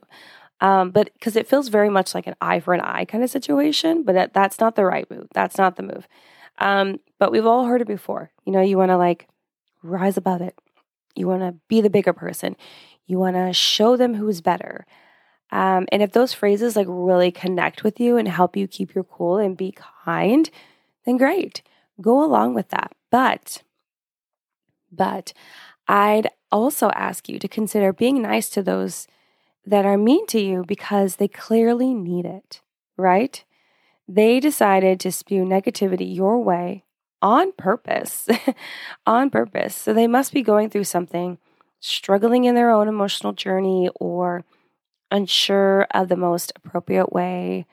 Um, 0.60 0.90
but 0.90 1.12
because 1.14 1.36
it 1.36 1.46
feels 1.46 1.68
very 1.68 1.88
much 1.88 2.14
like 2.14 2.26
an 2.26 2.34
eye 2.40 2.58
for 2.58 2.74
an 2.74 2.80
eye 2.80 3.04
kind 3.04 3.22
of 3.22 3.30
situation 3.30 4.02
but 4.02 4.14
that, 4.14 4.32
that's 4.32 4.58
not 4.58 4.76
the 4.76 4.84
right 4.84 5.08
move 5.10 5.28
that's 5.32 5.58
not 5.58 5.76
the 5.76 5.82
move. 5.82 6.08
Um, 6.58 6.98
but 7.20 7.30
we've 7.30 7.46
all 7.46 7.66
heard 7.66 7.80
it 7.80 7.86
before 7.86 8.30
you 8.44 8.52
know 8.52 8.60
you 8.60 8.76
want 8.78 8.90
to 8.90 8.96
like 8.96 9.28
rise 9.82 10.16
above 10.16 10.40
it. 10.40 10.58
You 11.14 11.26
want 11.26 11.42
to 11.42 11.54
be 11.68 11.80
the 11.80 11.90
bigger 11.90 12.12
person. 12.12 12.56
You 13.06 13.18
want 13.18 13.36
to 13.36 13.52
show 13.52 13.96
them 13.96 14.14
who's 14.14 14.40
better. 14.40 14.86
Um, 15.50 15.86
and 15.90 16.02
if 16.02 16.12
those 16.12 16.34
phrases 16.34 16.76
like 16.76 16.86
really 16.88 17.30
connect 17.30 17.82
with 17.82 17.98
you 17.98 18.16
and 18.16 18.28
help 18.28 18.56
you 18.56 18.68
keep 18.68 18.94
your 18.94 19.04
cool 19.04 19.38
and 19.38 19.56
be 19.56 19.74
kind, 20.04 20.48
then 21.06 21.16
great. 21.16 21.62
Go 22.00 22.22
along 22.22 22.54
with 22.54 22.68
that. 22.68 22.92
But, 23.10 23.62
but 24.92 25.32
I'd 25.86 26.30
also 26.50 26.90
ask 26.90 27.28
you 27.28 27.38
to 27.38 27.48
consider 27.48 27.92
being 27.92 28.22
nice 28.22 28.48
to 28.50 28.62
those 28.62 29.06
that 29.66 29.84
are 29.84 29.98
mean 29.98 30.26
to 30.28 30.40
you 30.40 30.64
because 30.66 31.16
they 31.16 31.28
clearly 31.28 31.92
need 31.94 32.24
it, 32.24 32.60
right? 32.96 33.44
They 34.06 34.40
decided 34.40 35.00
to 35.00 35.12
spew 35.12 35.44
negativity 35.44 36.14
your 36.14 36.42
way 36.42 36.84
on 37.20 37.52
purpose, 37.52 38.28
on 39.06 39.30
purpose. 39.30 39.74
So 39.74 39.92
they 39.92 40.06
must 40.06 40.32
be 40.32 40.42
going 40.42 40.70
through 40.70 40.84
something, 40.84 41.38
struggling 41.80 42.44
in 42.44 42.54
their 42.54 42.70
own 42.70 42.88
emotional 42.88 43.32
journey 43.32 43.90
or 43.96 44.44
unsure 45.10 45.86
of 45.92 46.08
the 46.08 46.16
most 46.16 46.52
appropriate 46.56 47.12
way 47.12 47.66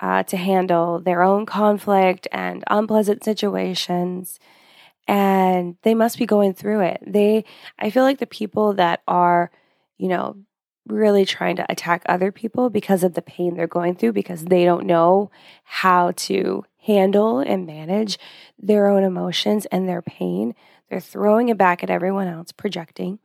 uh, 0.00 0.22
to 0.24 0.36
handle 0.36 1.00
their 1.00 1.22
own 1.22 1.46
conflict 1.46 2.28
and 2.32 2.64
unpleasant 2.68 3.24
situations. 3.24 4.38
And 5.08 5.76
they 5.82 5.94
must 5.94 6.18
be 6.18 6.26
going 6.26 6.54
through 6.54 6.80
it. 6.80 7.02
They, 7.06 7.44
I 7.78 7.90
feel 7.90 8.02
like 8.02 8.18
the 8.18 8.26
people 8.26 8.74
that 8.74 9.02
are, 9.06 9.50
you 9.98 10.08
know, 10.08 10.36
really 10.86 11.24
trying 11.24 11.56
to 11.56 11.66
attack 11.70 12.02
other 12.06 12.32
people 12.32 12.70
because 12.70 13.02
of 13.02 13.14
the 13.14 13.22
pain 13.22 13.54
they're 13.54 13.66
going 13.66 13.94
through, 13.94 14.12
because 14.12 14.44
they 14.44 14.64
don't 14.64 14.86
know 14.86 15.30
how 15.64 16.12
to 16.12 16.64
handle 16.78 17.40
and 17.40 17.66
manage 17.66 18.18
their 18.58 18.86
own 18.86 19.02
emotions 19.02 19.66
and 19.66 19.88
their 19.88 20.02
pain. 20.02 20.54
They're 20.88 21.00
throwing 21.00 21.48
it 21.48 21.58
back 21.58 21.82
at 21.82 21.90
everyone 21.90 22.28
else, 22.28 22.52
projecting. 22.52 23.18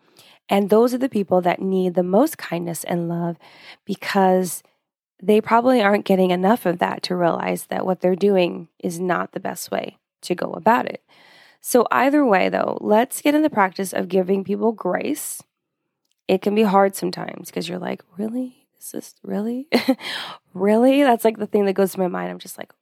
And 0.49 0.69
those 0.69 0.93
are 0.93 0.97
the 0.97 1.09
people 1.09 1.41
that 1.41 1.61
need 1.61 1.93
the 1.93 2.03
most 2.03 2.37
kindness 2.37 2.83
and 2.83 3.07
love 3.07 3.37
because 3.85 4.63
they 5.21 5.39
probably 5.39 5.81
aren't 5.81 6.05
getting 6.05 6.31
enough 6.31 6.65
of 6.65 6.79
that 6.79 7.03
to 7.03 7.15
realize 7.15 7.67
that 7.67 7.85
what 7.85 8.01
they're 8.01 8.15
doing 8.15 8.67
is 8.79 8.99
not 8.99 9.31
the 9.31 9.39
best 9.39 9.71
way 9.71 9.97
to 10.21 10.35
go 10.35 10.51
about 10.51 10.87
it. 10.87 11.03
So, 11.61 11.87
either 11.91 12.25
way, 12.25 12.49
though, 12.49 12.77
let's 12.81 13.21
get 13.21 13.35
in 13.35 13.43
the 13.43 13.49
practice 13.49 13.93
of 13.93 14.09
giving 14.09 14.43
people 14.43 14.71
grace. 14.71 15.41
It 16.27 16.41
can 16.41 16.55
be 16.55 16.63
hard 16.63 16.95
sometimes 16.95 17.49
because 17.49 17.69
you're 17.69 17.79
like, 17.79 18.01
really? 18.17 18.67
Is 18.79 18.91
this 18.91 19.15
really? 19.23 19.67
really? 20.53 21.03
That's 21.03 21.23
like 21.23 21.37
the 21.37 21.45
thing 21.45 21.65
that 21.65 21.73
goes 21.73 21.91
to 21.93 21.99
my 21.99 22.07
mind. 22.07 22.31
I'm 22.31 22.39
just 22.39 22.57
like, 22.57 22.73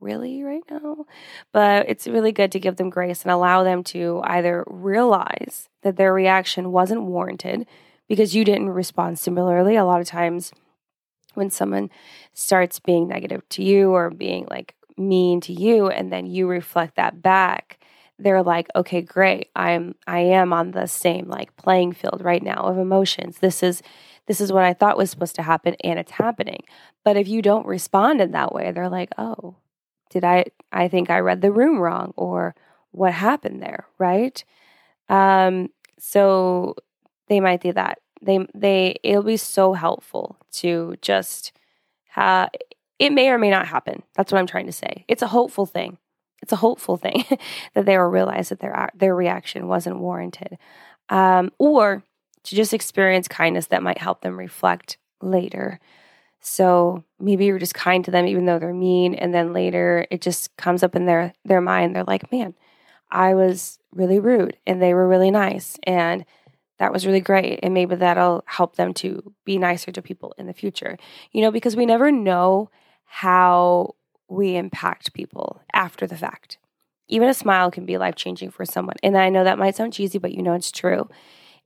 really 0.00 0.42
right 0.44 0.62
now? 0.70 1.06
But 1.52 1.88
it's 1.88 2.06
really 2.06 2.32
good 2.32 2.52
to 2.52 2.60
give 2.60 2.76
them 2.76 2.90
grace 2.90 3.22
and 3.22 3.32
allow 3.32 3.64
them 3.64 3.82
to 3.84 4.20
either 4.24 4.64
realize 4.68 5.68
that 5.82 5.96
their 5.96 6.14
reaction 6.14 6.70
wasn't 6.70 7.02
warranted 7.02 7.66
because 8.08 8.34
you 8.34 8.44
didn't 8.44 8.70
respond 8.70 9.18
similarly. 9.18 9.74
A 9.74 9.84
lot 9.84 10.00
of 10.00 10.06
times, 10.06 10.52
when 11.34 11.50
someone 11.50 11.90
starts 12.34 12.80
being 12.80 13.08
negative 13.08 13.48
to 13.50 13.62
you 13.62 13.90
or 13.90 14.10
being 14.10 14.46
like 14.50 14.74
mean 14.96 15.40
to 15.40 15.52
you 15.52 15.88
and 15.88 16.12
then 16.12 16.26
you 16.26 16.48
reflect 16.48 16.96
that 16.96 17.22
back 17.22 17.77
they're 18.18 18.42
like 18.42 18.68
okay 18.74 19.00
great 19.00 19.48
i'm 19.56 19.94
i 20.06 20.18
am 20.18 20.52
on 20.52 20.72
the 20.72 20.86
same 20.86 21.28
like 21.28 21.54
playing 21.56 21.92
field 21.92 22.20
right 22.22 22.42
now 22.42 22.62
of 22.62 22.78
emotions 22.78 23.38
this 23.38 23.62
is 23.62 23.82
this 24.26 24.40
is 24.40 24.52
what 24.52 24.64
i 24.64 24.72
thought 24.72 24.96
was 24.96 25.10
supposed 25.10 25.34
to 25.34 25.42
happen 25.42 25.76
and 25.82 25.98
it's 25.98 26.12
happening 26.12 26.62
but 27.04 27.16
if 27.16 27.28
you 27.28 27.42
don't 27.42 27.66
respond 27.66 28.20
in 28.20 28.32
that 28.32 28.52
way 28.52 28.72
they're 28.72 28.88
like 28.88 29.10
oh 29.18 29.54
did 30.10 30.24
i 30.24 30.44
i 30.72 30.88
think 30.88 31.10
i 31.10 31.18
read 31.18 31.40
the 31.40 31.52
room 31.52 31.78
wrong 31.78 32.12
or 32.16 32.54
what 32.90 33.12
happened 33.12 33.62
there 33.62 33.86
right 33.98 34.44
um 35.08 35.68
so 35.98 36.74
they 37.28 37.40
might 37.40 37.60
do 37.60 37.72
that 37.72 37.98
they 38.20 38.38
they 38.54 38.96
it'll 39.02 39.22
be 39.22 39.36
so 39.36 39.74
helpful 39.74 40.36
to 40.50 40.96
just 41.00 41.52
have 42.08 42.50
it 42.98 43.12
may 43.12 43.30
or 43.30 43.38
may 43.38 43.50
not 43.50 43.68
happen. 43.68 44.02
That's 44.14 44.32
what 44.32 44.38
I'm 44.38 44.46
trying 44.46 44.66
to 44.66 44.72
say. 44.72 45.04
It's 45.08 45.22
a 45.22 45.28
hopeful 45.28 45.66
thing. 45.66 45.98
It's 46.42 46.52
a 46.52 46.56
hopeful 46.56 46.96
thing 46.96 47.24
that 47.74 47.86
they 47.86 47.98
will 47.98 48.06
realize 48.06 48.48
that 48.50 48.60
their 48.60 48.90
their 48.94 49.14
reaction 49.14 49.68
wasn't 49.68 49.98
warranted, 49.98 50.58
um, 51.08 51.50
or 51.58 52.02
to 52.44 52.56
just 52.56 52.72
experience 52.74 53.28
kindness 53.28 53.66
that 53.66 53.82
might 53.82 53.98
help 53.98 54.20
them 54.22 54.38
reflect 54.38 54.98
later. 55.20 55.80
So 56.40 57.04
maybe 57.18 57.46
you're 57.46 57.58
just 57.58 57.74
kind 57.74 58.04
to 58.04 58.10
them 58.10 58.26
even 58.26 58.46
though 58.46 58.58
they're 58.58 58.72
mean, 58.72 59.14
and 59.14 59.34
then 59.34 59.52
later 59.52 60.06
it 60.10 60.20
just 60.20 60.56
comes 60.56 60.82
up 60.82 60.94
in 60.96 61.06
their 61.06 61.34
their 61.44 61.60
mind. 61.60 61.94
They're 61.94 62.04
like, 62.04 62.30
"Man, 62.32 62.54
I 63.10 63.34
was 63.34 63.78
really 63.92 64.18
rude, 64.20 64.56
and 64.66 64.80
they 64.80 64.94
were 64.94 65.08
really 65.08 65.30
nice, 65.30 65.78
and 65.84 66.24
that 66.78 66.92
was 66.92 67.06
really 67.06 67.20
great. 67.20 67.60
And 67.62 67.74
maybe 67.74 67.96
that'll 67.96 68.44
help 68.46 68.76
them 68.76 68.94
to 68.94 69.34
be 69.44 69.58
nicer 69.58 69.92
to 69.92 70.02
people 70.02 70.34
in 70.38 70.46
the 70.46 70.52
future. 70.52 70.96
You 71.32 71.42
know, 71.42 71.50
because 71.50 71.76
we 71.76 71.86
never 71.86 72.10
know 72.10 72.70
how 73.04 73.94
we 74.28 74.56
impact 74.56 75.12
people 75.12 75.60
after 75.72 76.06
the 76.06 76.16
fact. 76.16 76.58
Even 77.08 77.28
a 77.28 77.34
smile 77.34 77.70
can 77.70 77.86
be 77.86 77.96
life 77.96 78.14
changing 78.14 78.50
for 78.50 78.64
someone. 78.64 78.96
And 79.02 79.16
I 79.16 79.30
know 79.30 79.44
that 79.44 79.58
might 79.58 79.76
sound 79.76 79.94
cheesy, 79.94 80.18
but 80.18 80.32
you 80.32 80.42
know 80.42 80.52
it's 80.52 80.70
true. 80.70 81.08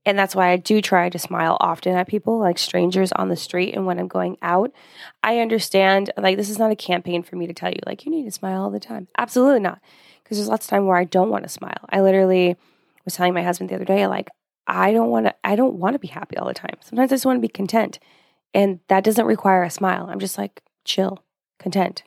And 0.05 0.19
that's 0.19 0.35
why 0.35 0.51
I 0.51 0.57
do 0.57 0.81
try 0.81 1.09
to 1.09 1.19
smile 1.19 1.57
often 1.61 1.95
at 1.95 2.09
people, 2.09 2.39
like 2.39 2.59
strangers 2.59 3.13
on 3.13 3.29
the 3.29 3.37
street. 3.37 3.75
And 3.75 3.87
when 3.87 3.99
I'm 3.99 4.09
going 4.09 4.37
out, 4.43 4.73
I 5.23 5.39
understand, 5.39 6.11
like, 6.17 6.37
this 6.37 6.51
is 6.51 6.59
not 6.59 6.73
a 6.73 6.77
campaign 6.77 7.23
for 7.23 7.37
me 7.37 7.47
to 7.47 7.53
tell 7.53 7.71
you, 7.71 7.79
like, 7.87 8.05
you 8.05 8.11
need 8.11 8.25
to 8.25 8.33
smile 8.33 8.63
all 8.63 8.71
the 8.71 8.81
time. 8.81 9.07
Absolutely 9.17 9.61
not. 9.61 9.81
Because 10.23 10.39
there's 10.39 10.49
lots 10.49 10.67
of 10.67 10.71
time 10.71 10.87
where 10.87 10.97
I 10.97 11.05
don't 11.05 11.31
want 11.31 11.45
to 11.45 11.49
smile. 11.49 11.87
I 11.89 12.01
literally 12.01 12.57
was 13.05 13.15
telling 13.15 13.35
my 13.35 13.43
husband 13.45 13.71
the 13.71 13.77
other 13.77 13.85
day, 13.85 14.07
like, 14.09 14.29
I 14.67 14.93
don't 14.93 15.11
want 15.11 15.27
to 15.27 15.35
I 15.45 15.57
don't 15.57 15.75
want 15.75 15.95
to 15.95 15.99
be 15.99 16.09
happy 16.09 16.37
all 16.37 16.47
the 16.47 16.55
time. 16.55 16.77
Sometimes 16.81 17.13
I 17.13 17.17
just 17.17 17.27
want 17.27 17.37
to 17.37 17.41
be 17.41 17.49
content. 17.49 17.99
And 18.55 18.81
that 18.89 19.05
doesn't 19.05 19.27
require 19.27 19.63
a 19.63 19.71
smile. 19.71 20.09
I'm 20.09 20.21
just 20.21 20.39
like 20.39 20.63
chill, 20.85 21.23
content. 21.59 22.03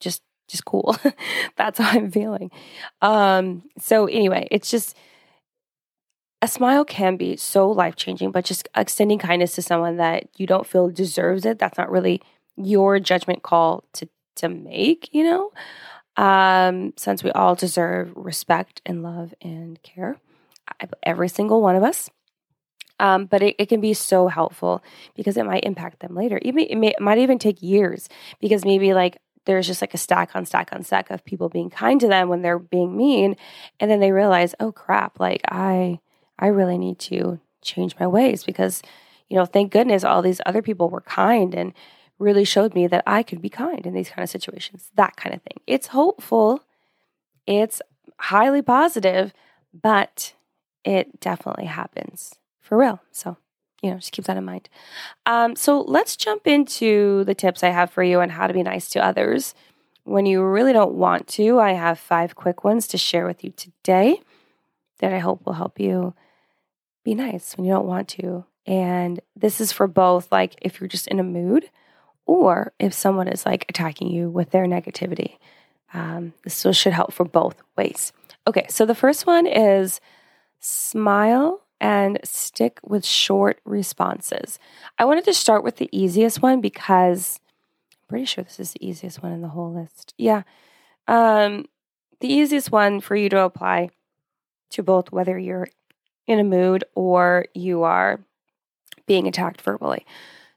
Just 0.00 0.22
just 0.48 0.64
cool. 0.64 0.96
That's 1.56 1.78
how 1.78 1.96
I'm 1.96 2.10
feeling. 2.10 2.50
Um 3.02 3.62
so 3.78 4.06
anyway, 4.06 4.48
it's 4.50 4.70
just 4.70 4.96
a 6.42 6.48
smile 6.48 6.84
can 6.84 7.16
be 7.16 7.36
so 7.36 7.70
life-changing, 7.70 8.30
but 8.30 8.44
just 8.44 8.68
extending 8.76 9.18
kindness 9.18 9.54
to 9.54 9.62
someone 9.62 9.96
that 9.96 10.28
you 10.36 10.46
don't 10.46 10.66
feel 10.66 10.90
deserves 10.90 11.46
it, 11.46 11.58
that's 11.58 11.78
not 11.78 11.90
really 11.90 12.20
your 12.56 13.00
judgment 13.00 13.42
call 13.42 13.84
to 13.94 14.08
to 14.36 14.48
make, 14.48 15.08
you 15.12 15.24
know? 15.24 15.50
Um 16.22 16.92
since 16.96 17.24
we 17.24 17.30
all 17.32 17.54
deserve 17.54 18.12
respect 18.14 18.82
and 18.86 19.02
love 19.02 19.34
and 19.40 19.82
care 19.82 20.18
every 21.02 21.28
single 21.28 21.60
one 21.62 21.76
of 21.76 21.82
us. 21.82 22.10
Um, 23.00 23.26
but 23.26 23.42
it, 23.42 23.56
it, 23.58 23.68
can 23.68 23.80
be 23.80 23.92
so 23.92 24.28
helpful 24.28 24.82
because 25.16 25.36
it 25.36 25.44
might 25.44 25.64
impact 25.64 25.98
them 25.98 26.14
later. 26.14 26.38
Even 26.42 26.66
it, 26.70 26.76
may, 26.76 26.88
it 26.88 27.00
might 27.00 27.18
even 27.18 27.38
take 27.38 27.60
years 27.60 28.08
because 28.40 28.64
maybe 28.64 28.94
like 28.94 29.18
there's 29.44 29.66
just 29.66 29.80
like 29.80 29.94
a 29.94 29.98
stack 29.98 30.34
on 30.34 30.46
stack 30.46 30.70
on 30.72 30.82
stack 30.82 31.10
of 31.10 31.24
people 31.24 31.48
being 31.48 31.70
kind 31.70 32.00
to 32.00 32.08
them 32.08 32.28
when 32.28 32.42
they're 32.42 32.58
being 32.58 32.96
mean, 32.96 33.36
and 33.80 33.90
then 33.90 34.00
they 34.00 34.12
realize, 34.12 34.54
oh 34.60 34.72
crap, 34.72 35.20
like 35.20 35.42
I 35.48 36.00
I 36.38 36.48
really 36.48 36.78
need 36.78 36.98
to 37.00 37.40
change 37.62 37.94
my 37.98 38.06
ways 38.06 38.44
because 38.44 38.82
you 39.28 39.36
know 39.36 39.46
thank 39.46 39.72
goodness 39.72 40.04
all 40.04 40.22
these 40.22 40.40
other 40.46 40.62
people 40.62 40.88
were 40.90 41.00
kind 41.02 41.54
and 41.54 41.72
really 42.18 42.44
showed 42.44 42.74
me 42.74 42.86
that 42.86 43.02
I 43.06 43.22
could 43.22 43.42
be 43.42 43.48
kind 43.48 43.86
in 43.86 43.94
these 43.94 44.08
kind 44.08 44.22
of 44.22 44.30
situations. 44.30 44.90
That 44.94 45.16
kind 45.16 45.34
of 45.34 45.42
thing. 45.42 45.60
It's 45.66 45.88
hopeful. 45.88 46.64
It's 47.46 47.82
highly 48.18 48.62
positive, 48.62 49.32
but 49.72 50.34
it 50.84 51.20
definitely 51.20 51.66
happens 51.66 52.34
for 52.60 52.78
real. 52.78 53.00
So, 53.10 53.36
you 53.84 53.90
know, 53.90 53.96
just 53.96 54.12
keep 54.12 54.24
that 54.24 54.38
in 54.38 54.44
mind. 54.44 54.70
Um, 55.26 55.54
so, 55.54 55.82
let's 55.82 56.16
jump 56.16 56.46
into 56.46 57.22
the 57.24 57.34
tips 57.34 57.62
I 57.62 57.68
have 57.68 57.90
for 57.90 58.02
you 58.02 58.20
on 58.20 58.30
how 58.30 58.46
to 58.46 58.54
be 58.54 58.62
nice 58.62 58.88
to 58.90 59.04
others. 59.04 59.54
When 60.04 60.24
you 60.24 60.42
really 60.42 60.72
don't 60.72 60.94
want 60.94 61.28
to, 61.28 61.60
I 61.60 61.72
have 61.72 61.98
five 61.98 62.34
quick 62.34 62.64
ones 62.64 62.86
to 62.88 62.98
share 62.98 63.26
with 63.26 63.44
you 63.44 63.50
today 63.50 64.20
that 65.00 65.12
I 65.12 65.18
hope 65.18 65.44
will 65.44 65.52
help 65.52 65.78
you 65.78 66.14
be 67.04 67.14
nice 67.14 67.56
when 67.56 67.66
you 67.66 67.72
don't 67.72 67.86
want 67.86 68.08
to. 68.08 68.46
And 68.66 69.20
this 69.36 69.60
is 69.60 69.72
for 69.72 69.86
both, 69.86 70.32
like 70.32 70.54
if 70.62 70.80
you're 70.80 70.88
just 70.88 71.08
in 71.08 71.20
a 71.20 71.24
mood 71.24 71.68
or 72.26 72.72
if 72.78 72.94
someone 72.94 73.28
is 73.28 73.44
like 73.44 73.66
attacking 73.68 74.10
you 74.10 74.30
with 74.30 74.50
their 74.50 74.66
negativity. 74.66 75.36
Um, 75.92 76.32
this 76.42 76.66
should 76.72 76.92
help 76.92 77.12
for 77.12 77.24
both 77.24 77.62
ways. 77.76 78.12
Okay, 78.46 78.66
so 78.68 78.86
the 78.86 78.94
first 78.94 79.26
one 79.26 79.46
is 79.46 80.00
smile 80.60 81.63
and 81.84 82.18
stick 82.24 82.80
with 82.82 83.04
short 83.04 83.60
responses. 83.66 84.58
I 84.98 85.04
wanted 85.04 85.26
to 85.26 85.34
start 85.34 85.62
with 85.62 85.76
the 85.76 85.90
easiest 85.92 86.40
one 86.40 86.62
because 86.62 87.40
I'm 87.92 88.08
pretty 88.08 88.24
sure 88.24 88.42
this 88.42 88.58
is 88.58 88.72
the 88.72 88.88
easiest 88.88 89.22
one 89.22 89.32
in 89.32 89.42
the 89.42 89.48
whole 89.48 89.70
list. 89.70 90.14
Yeah. 90.16 90.44
Um, 91.06 91.66
the 92.20 92.32
easiest 92.32 92.72
one 92.72 93.02
for 93.02 93.16
you 93.16 93.28
to 93.28 93.40
apply 93.40 93.90
to 94.70 94.82
both 94.82 95.12
whether 95.12 95.38
you're 95.38 95.68
in 96.26 96.38
a 96.38 96.44
mood 96.44 96.84
or 96.94 97.44
you 97.52 97.82
are 97.82 98.18
being 99.06 99.28
attacked 99.28 99.60
verbally. 99.60 100.06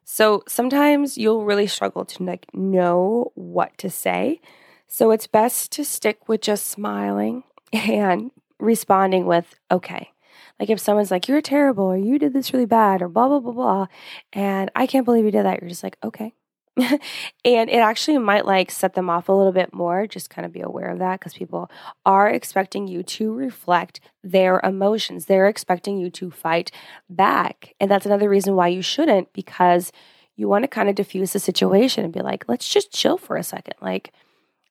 So 0.05 0.43
sometimes 0.47 1.17
you'll 1.17 1.43
really 1.43 1.67
struggle 1.67 2.05
to 2.05 2.23
like 2.23 2.47
know 2.53 3.33
what 3.35 3.77
to 3.79 3.89
say. 3.89 4.39
So 4.87 5.11
it's 5.11 5.27
best 5.27 5.73
to 5.73 5.83
stick 5.83 6.29
with 6.29 6.39
just 6.39 6.67
smiling 6.67 7.43
and 7.73 8.31
responding 8.61 9.25
with, 9.25 9.55
okay. 9.69 10.13
Like 10.59 10.69
if 10.69 10.79
someone's 10.79 11.11
like, 11.11 11.27
you're 11.27 11.41
terrible 11.41 11.85
or 11.85 11.97
you 11.97 12.17
did 12.17 12.33
this 12.33 12.53
really 12.53 12.65
bad 12.65 13.01
or 13.01 13.09
blah, 13.09 13.27
blah, 13.27 13.39
blah, 13.39 13.51
blah. 13.51 13.87
And 14.33 14.71
I 14.75 14.87
can't 14.87 15.05
believe 15.05 15.25
you 15.25 15.31
did 15.31 15.45
that. 15.45 15.61
You're 15.61 15.69
just 15.69 15.83
like, 15.83 15.97
okay. 16.03 16.33
and 16.77 17.69
it 17.69 17.79
actually 17.79 18.17
might 18.19 18.45
like 18.45 18.69
set 18.69 18.93
them 18.93 19.09
off 19.09 19.29
a 19.29 19.33
little 19.33 19.51
bit 19.51 19.73
more. 19.73 20.05
Just 20.05 20.29
kind 20.29 20.45
of 20.45 20.53
be 20.53 20.61
aware 20.61 20.89
of 20.89 20.99
that 20.99 21.19
because 21.19 21.33
people 21.33 21.71
are 22.05 22.29
expecting 22.29 22.87
you 22.87 23.01
to 23.03 23.33
reflect 23.33 23.99
their 24.23 24.59
emotions. 24.63 25.25
They're 25.25 25.47
expecting 25.47 25.97
you 25.97 26.09
to 26.11 26.29
fight 26.29 26.71
back. 27.09 27.73
And 27.79 27.89
that's 27.89 28.05
another 28.05 28.29
reason 28.29 28.55
why 28.55 28.67
you 28.67 28.81
shouldn't 28.81 29.33
because 29.33 29.91
you 30.35 30.47
want 30.47 30.63
to 30.63 30.67
kind 30.67 30.87
of 30.87 30.95
diffuse 30.95 31.33
the 31.33 31.39
situation 31.39 32.03
and 32.03 32.13
be 32.13 32.21
like, 32.21 32.45
let's 32.47 32.69
just 32.69 32.91
chill 32.91 33.17
for 33.17 33.37
a 33.37 33.43
second. 33.43 33.73
Like, 33.81 34.13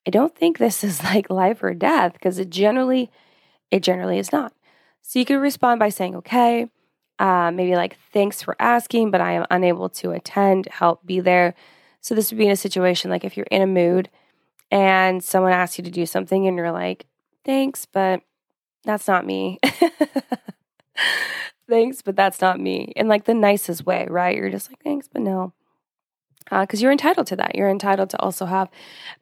I 0.06 0.10
don't 0.10 0.34
think 0.34 0.58
this 0.58 0.84
is 0.84 1.02
like 1.04 1.28
life 1.28 1.62
or 1.62 1.74
death 1.74 2.12
because 2.12 2.38
it 2.38 2.50
generally 2.50 3.10
it 3.70 3.82
generally 3.82 4.18
is 4.18 4.30
not. 4.30 4.52
So 5.08 5.20
you 5.20 5.24
could 5.24 5.36
respond 5.36 5.78
by 5.78 5.90
saying, 5.90 6.16
okay, 6.16 6.68
uh, 7.20 7.52
maybe 7.52 7.76
like, 7.76 7.96
thanks 8.12 8.42
for 8.42 8.56
asking, 8.58 9.12
but 9.12 9.20
I 9.20 9.34
am 9.34 9.46
unable 9.52 9.88
to 9.90 10.10
attend, 10.10 10.66
help 10.66 11.06
be 11.06 11.20
there. 11.20 11.54
So 12.00 12.12
this 12.12 12.32
would 12.32 12.38
be 12.38 12.46
in 12.46 12.50
a 12.50 12.56
situation 12.56 13.08
like 13.08 13.22
if 13.22 13.36
you're 13.36 13.46
in 13.48 13.62
a 13.62 13.68
mood 13.68 14.10
and 14.68 15.22
someone 15.22 15.52
asks 15.52 15.78
you 15.78 15.84
to 15.84 15.92
do 15.92 16.06
something 16.06 16.48
and 16.48 16.56
you're 16.56 16.72
like, 16.72 17.06
thanks, 17.44 17.86
but 17.86 18.20
that's 18.82 19.06
not 19.06 19.24
me. 19.24 19.60
thanks, 21.68 22.02
but 22.02 22.16
that's 22.16 22.40
not 22.40 22.58
me. 22.58 22.92
In 22.96 23.06
like 23.06 23.26
the 23.26 23.34
nicest 23.34 23.86
way, 23.86 24.08
right? 24.10 24.36
You're 24.36 24.50
just 24.50 24.68
like, 24.68 24.82
thanks, 24.82 25.06
but 25.06 25.22
no. 25.22 25.52
Because 26.50 26.80
uh, 26.80 26.82
you're 26.82 26.92
entitled 26.92 27.28
to 27.28 27.36
that. 27.36 27.54
You're 27.54 27.70
entitled 27.70 28.10
to 28.10 28.20
also 28.20 28.46
have 28.46 28.70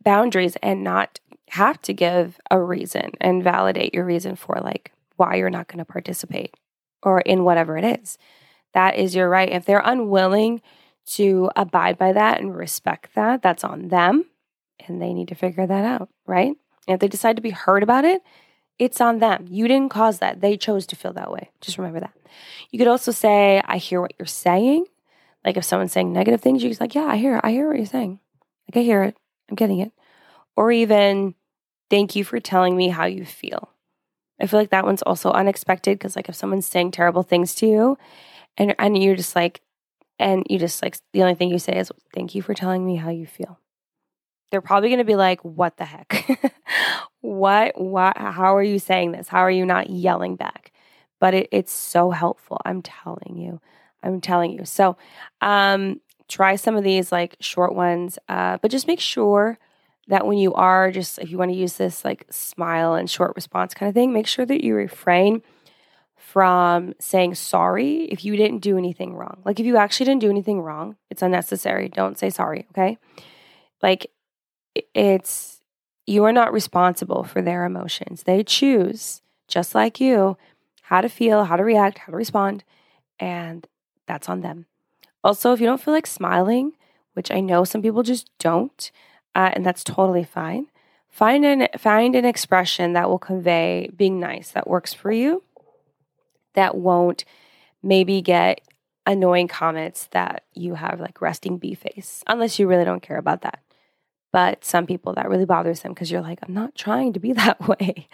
boundaries 0.03 0.57
and 0.63 0.83
not 0.83 1.21
have 1.51 1.83
to 1.83 1.93
give 1.93 2.41
a 2.51 2.59
reason 2.59 3.11
and 3.21 3.45
validate 3.45 3.93
your 3.93 4.07
reason 4.07 4.35
for 4.35 4.59
like 4.63 4.94
why 5.17 5.37
you're 5.37 5.51
not 5.51 5.69
going 5.69 5.79
to 5.79 5.85
participate 5.85 6.55
or 7.03 7.21
in 7.21 7.45
whatever 7.45 7.77
it 7.77 8.01
is. 8.01 8.19
That 8.73 8.97
is 8.97 9.15
your 9.15 9.29
right. 9.29 9.51
If 9.51 9.65
they're 9.65 9.83
unwilling 9.85 10.61
to 11.07 11.51
abide 11.55 11.99
by 11.99 12.13
that 12.13 12.41
and 12.41 12.57
respect 12.57 13.15
that, 13.15 13.43
that's 13.43 13.65
on 13.65 13.89
them 13.89 14.25
and 14.87 15.01
they 15.01 15.13
need 15.13 15.29
to 15.29 15.35
figure 15.35 15.67
that 15.67 15.85
out, 15.85 16.09
right? 16.27 16.57
And 16.89 16.95
if 16.95 17.01
they 17.01 17.09
decide 17.09 17.37
to 17.37 17.43
be 17.43 17.51
hurt 17.51 17.83
about 17.83 18.05
it, 18.05 18.23
it's 18.79 19.01
on 19.01 19.19
them. 19.19 19.47
You 19.49 19.69
didn't 19.69 19.91
cause 19.91 20.19
that. 20.19 20.41
They 20.41 20.57
chose 20.57 20.87
to 20.89 20.97
feel 20.97 21.13
that 21.13 21.31
way. 21.31 21.51
Just 21.61 21.79
remember 21.79 22.01
that. 22.01 22.15
You 22.71 22.79
could 22.79 22.89
also 22.89 23.13
say, 23.13 23.63
I 23.65 23.79
hear 23.79 24.01
what 24.01 24.15
you're 24.19 24.27
saying. 24.27 24.87
Like 25.45 25.57
if 25.57 25.65
someone's 25.65 25.93
saying 25.93 26.13
negative 26.13 26.41
things, 26.41 26.63
you're 26.63 26.71
just 26.71 26.81
like, 26.81 26.95
yeah, 26.95 27.05
I 27.05 27.17
hear, 27.17 27.41
I 27.45 27.53
hear 27.53 27.69
what 27.69 27.77
you're 27.77 27.87
saying. 27.87 28.19
Like 28.69 28.83
I 28.83 28.85
hear 28.85 29.05
it. 29.05 29.17
I'm 29.49 29.57
getting 29.57 29.79
it. 29.79 29.93
Or 30.57 30.73
even, 30.73 31.35
thank 31.91 32.17
you 32.17 32.25
for 32.25 32.41
telling 32.41 32.77
me 32.77 32.89
how 32.89 33.05
you 33.05 33.25
feel. 33.25 33.71
I 34.45 34.47
feel 34.47 34.61
like 34.61 34.71
that 34.71 34.85
one's 34.85 35.01
also 35.01 35.31
unexpected 35.31 35.99
because 35.99 36.17
like 36.17 36.29
if 36.29 36.35
someone's 36.35 36.67
saying 36.67 36.91
terrible 36.91 37.23
things 37.23 37.55
to 37.57 37.67
you 37.67 37.99
and 38.59 38.75
and 38.79 39.03
you're 39.03 39.17
just 39.17 39.35
like 39.35 39.63
and 40.19 40.47
you 40.51 40.59
just 40.59 40.83
like 40.83 40.99
the 41.15 41.23
only 41.23 41.35
thing 41.35 41.49
you 41.49 41.59
say 41.59 41.79
is 41.79 41.91
thank 42.15 42.35
you 42.35 42.43
for 42.43 42.53
telling 42.53 42.85
me 42.85 42.97
how 42.97 43.09
you 43.09 43.27
feel. 43.27 43.59
They're 44.51 44.61
probably 44.61 44.91
going 44.91 44.99
to 44.99 45.05
be 45.05 45.17
like 45.17 45.43
what 45.43 45.79
the 45.79 45.87
heck? 45.87 46.29
what 47.23 47.81
what 47.81 48.19
how 48.19 48.55
are 48.55 48.63
you 48.63 48.79
saying 48.79 49.13
this? 49.13 49.29
How 49.29 49.41
are 49.41 49.51
you 49.51 49.65
not 49.65 49.89
yelling 49.89 50.37
back? 50.37 50.73
But 51.21 51.33
it, 51.33 51.49
it's 51.51 51.73
so 51.73 52.11
helpful. 52.11 52.61
I'm 52.67 52.83
telling 52.83 53.39
you. 53.39 53.63
I'm 54.03 54.21
telling 54.21 54.53
you. 54.53 54.67
So, 54.67 54.99
um 55.41 56.03
try 56.29 56.57
some 56.57 56.77
of 56.77 56.85
these 56.85 57.11
like 57.11 57.37
short 57.41 57.75
ones, 57.75 58.19
uh, 58.29 58.59
but 58.61 58.71
just 58.71 58.87
make 58.87 59.01
sure 59.01 59.59
that 60.09 60.27
when 60.27 60.39
you 60.39 60.53
are 60.55 60.91
just, 60.91 61.19
if 61.19 61.31
you 61.31 61.39
want 61.39 61.51
to 61.51 61.57
use 61.57 61.77
this 61.77 62.05
like 62.05 62.27
smile 62.31 62.95
and 62.95 63.11
short 63.11 63.33
response 63.35 63.75
kind 63.75 63.89
of 63.89 63.95
thing, 63.95 64.13
make 64.13 64.27
sure 64.27 64.45
that 64.45 64.63
you 64.63 64.75
refrain 64.75 65.43
from 66.17 66.95
saying 66.99 67.35
sorry 67.35 68.05
if 68.05 68.25
you 68.25 68.37
didn't 68.37 68.59
do 68.59 68.77
anything 68.77 69.15
wrong. 69.15 69.41
Like 69.45 69.61
if 69.61 69.67
you 69.67 69.77
actually 69.77 70.07
didn't 70.07 70.21
do 70.21 70.31
anything 70.31 70.61
wrong, 70.61 70.97
it's 71.11 71.23
unnecessary. 71.23 71.89
Don't 71.89 72.19
say 72.19 72.31
sorry, 72.31 72.67
okay? 72.71 72.99
Like 73.83 74.11
it's, 74.95 75.61
you 76.07 76.25
are 76.25 76.33
not 76.33 76.53
responsible 76.53 77.25
for 77.25 77.41
their 77.41 77.65
emotions. 77.65 78.25
They 78.25 78.43
choose, 78.43 79.23
just 79.49 79.75
like 79.75 80.01
you, 80.01 80.37
how 80.83 81.01
to 81.01 81.09
feel, 81.09 81.45
how 81.45 81.57
to 81.57 81.65
react, 81.65 81.99
how 81.99 82.11
to 82.11 82.17
respond, 82.17 82.63
and 83.19 83.67
that's 84.07 84.29
on 84.29 84.43
them. 84.43 84.67
Also, 85.23 85.53
if 85.55 85.61
you 85.61 85.67
don't 85.67 85.81
feel 85.81 85.95
like 85.95 86.07
smiling, 86.07 86.73
which 87.15 87.31
I 87.31 87.41
know 87.41 87.65
some 87.65 87.81
people 87.81 88.03
just 88.03 88.29
don't, 88.39 88.91
uh, 89.35 89.51
and 89.53 89.65
that's 89.65 89.85
totally 89.85 90.25
fine, 90.25 90.67
find 91.09 91.45
an 91.45 91.69
find 91.79 92.15
an 92.15 92.25
expression 92.25 92.93
that 92.93 93.09
will 93.09 93.19
convey 93.19 93.91
being 93.97 94.21
nice 94.21 94.51
that 94.51 94.69
works 94.69 94.93
for 94.93 95.11
you, 95.11 95.43
that 96.55 96.77
won't 96.77 97.25
maybe 97.83 98.23
get 98.23 98.61
annoying 99.07 99.49
comments 99.49 100.09
that 100.13 100.45
you 100.55 100.75
have 100.75 101.01
like 101.01 101.21
resting 101.21 101.59
bee 101.59 101.75
face, 101.75 102.23
unless 102.27 102.59
you 102.59 102.67
really 102.67 102.85
don't 102.85 103.03
care 103.03 103.19
about 103.19 103.43
that. 103.43 103.61
But 104.33 104.65
some 104.65 104.87
people 104.87 105.13
that 105.15 105.29
really 105.29 105.45
bothers 105.45 105.81
them 105.81 105.93
because 105.93 106.11
you're 106.11 106.21
like, 106.21 106.41
I'm 106.43 106.55
not 106.55 106.75
trying 106.75 107.13
to 107.13 107.21
be 107.21 107.33
that 107.35 107.69
way. 107.69 108.09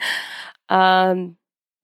Um, 0.68 1.36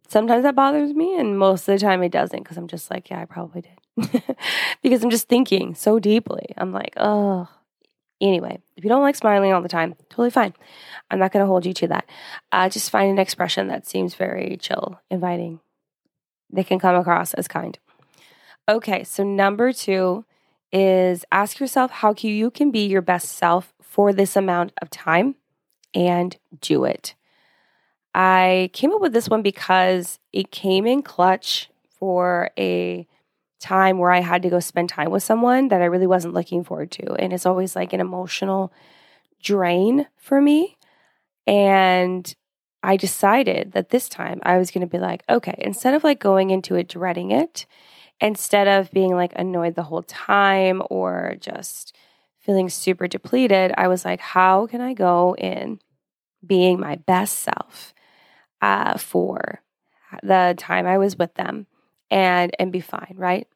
sometimes 0.09 0.43
that 0.43 0.55
bothers 0.55 0.93
me, 0.93 1.19
and 1.19 1.39
most 1.39 1.69
of 1.69 1.75
the 1.75 1.79
time 1.79 2.03
it 2.03 2.13
doesn't 2.13 2.43
because 2.43 2.57
I'm 2.57 2.69
just 2.69 2.91
like, 2.91 3.11
yeah, 3.11 3.21
I 3.21 3.25
probably 3.25 3.63
did. 3.63 4.23
because 4.83 5.03
I'm 5.03 5.11
just 5.11 5.29
thinking 5.29 5.75
so 5.75 5.99
deeply. 5.99 6.55
I'm 6.57 6.73
like, 6.73 6.95
oh. 6.97 7.49
Anyway, 8.21 8.59
if 8.77 8.85
you 8.85 8.89
don't 8.89 9.03
like 9.03 9.17
smiling 9.17 9.53
all 9.53 9.63
the 9.63 9.69
time, 9.69 9.95
totally 10.09 10.31
fine. 10.31 10.55
I'm 11.11 11.19
not 11.19 11.33
going 11.33 11.43
to 11.43 11.47
hold 11.47 11.67
you 11.67 11.75
to 11.75 11.89
that. 11.89 12.09
Uh, 12.51 12.69
just 12.69 12.91
find 12.91 13.11
an 13.11 13.19
expression 13.19 13.69
that 13.69 13.87
seems 13.87 14.15
very 14.15 14.57
chill, 14.59 15.01
inviting. 15.11 15.61
They 16.51 16.65
can 16.65 16.79
come 16.79 16.97
across 16.97 17.35
as 17.35 17.49
kind. 17.49 17.79
Okay, 18.69 19.05
so 19.05 19.23
number 19.23 19.73
two 19.73 20.25
is 20.73 21.25
ask 21.31 21.61
yourself 21.61 21.91
how 21.91 22.15
you 22.19 22.51
can 22.51 22.71
be 22.71 22.87
your 22.87 23.03
best 23.03 23.33
self 23.33 23.73
for 23.81 24.13
this 24.13 24.35
amount 24.35 24.73
of 24.83 24.91
time 24.91 25.37
and 25.95 26.37
do 26.61 26.85
it. 26.85 27.15
I 28.15 28.71
came 28.73 28.93
up 28.93 29.01
with 29.01 29.13
this 29.13 29.29
one 29.29 29.43
because 29.43 30.19
it 30.33 30.51
came 30.51 30.87
in 30.87 31.03
clutch 31.03 31.71
for 31.99 32.51
a 32.59 33.07
time 33.61 33.99
where 33.99 34.11
I 34.11 34.21
had 34.21 34.43
to 34.43 34.51
go 34.51 34.61
spend 34.61 34.89
time 34.89 35.11
with 35.11 35.23
someone 35.23 35.69
that 35.69 35.83
I 35.83 35.87
really 35.87 36.07
wasn't 36.07 36.35
looking 36.35 36.65
forward 36.65 36.91
to. 36.93 37.15
And 37.15 37.33
it's 37.33 37.47
always 37.47 37.75
like 37.75 37.93
an 37.93 38.01
emotional 38.01 38.73
drain 39.43 40.07
for 40.17 40.41
me. 40.41 40.77
And 41.47 42.35
I 42.83 42.97
decided 42.97 43.73
that 43.73 43.91
this 43.91 44.09
time 44.09 44.41
I 44.43 44.59
was 44.59 44.71
going 44.71 44.87
to 44.87 44.91
be 44.91 44.99
like, 44.99 45.23
okay, 45.29 45.57
instead 45.59 45.95
of 45.95 46.05
like 46.05 46.21
going 46.21 46.51
into 46.51 46.75
it 46.77 46.89
dreading 46.89 47.31
it, 47.31 47.67
instead 48.21 48.69
of 48.69 48.91
being 48.91 49.15
like 49.15 49.33
annoyed 49.37 49.75
the 49.75 49.85
whole 49.85 50.03
time 50.03 50.83
or 50.91 51.35
just 51.41 51.97
feeling 52.39 52.69
super 52.69 53.09
depleted, 53.09 53.73
I 53.77 53.89
was 53.89 54.05
like, 54.05 54.21
how 54.21 54.67
can 54.67 54.81
I 54.81 54.95
go 54.95 55.35
in 55.37 55.81
being 56.47 56.79
my 56.79 56.97
best 56.97 57.41
self 57.41 57.93
uh, 58.63 58.99
for 58.99 59.63
the 60.23 60.55
time 60.57 60.87
I 60.87 60.99
was 60.99 61.19
with 61.19 61.35
them? 61.35 61.67
And 62.11 62.55
and 62.59 62.73
be 62.73 62.81
fine, 62.81 63.15
right? 63.17 63.49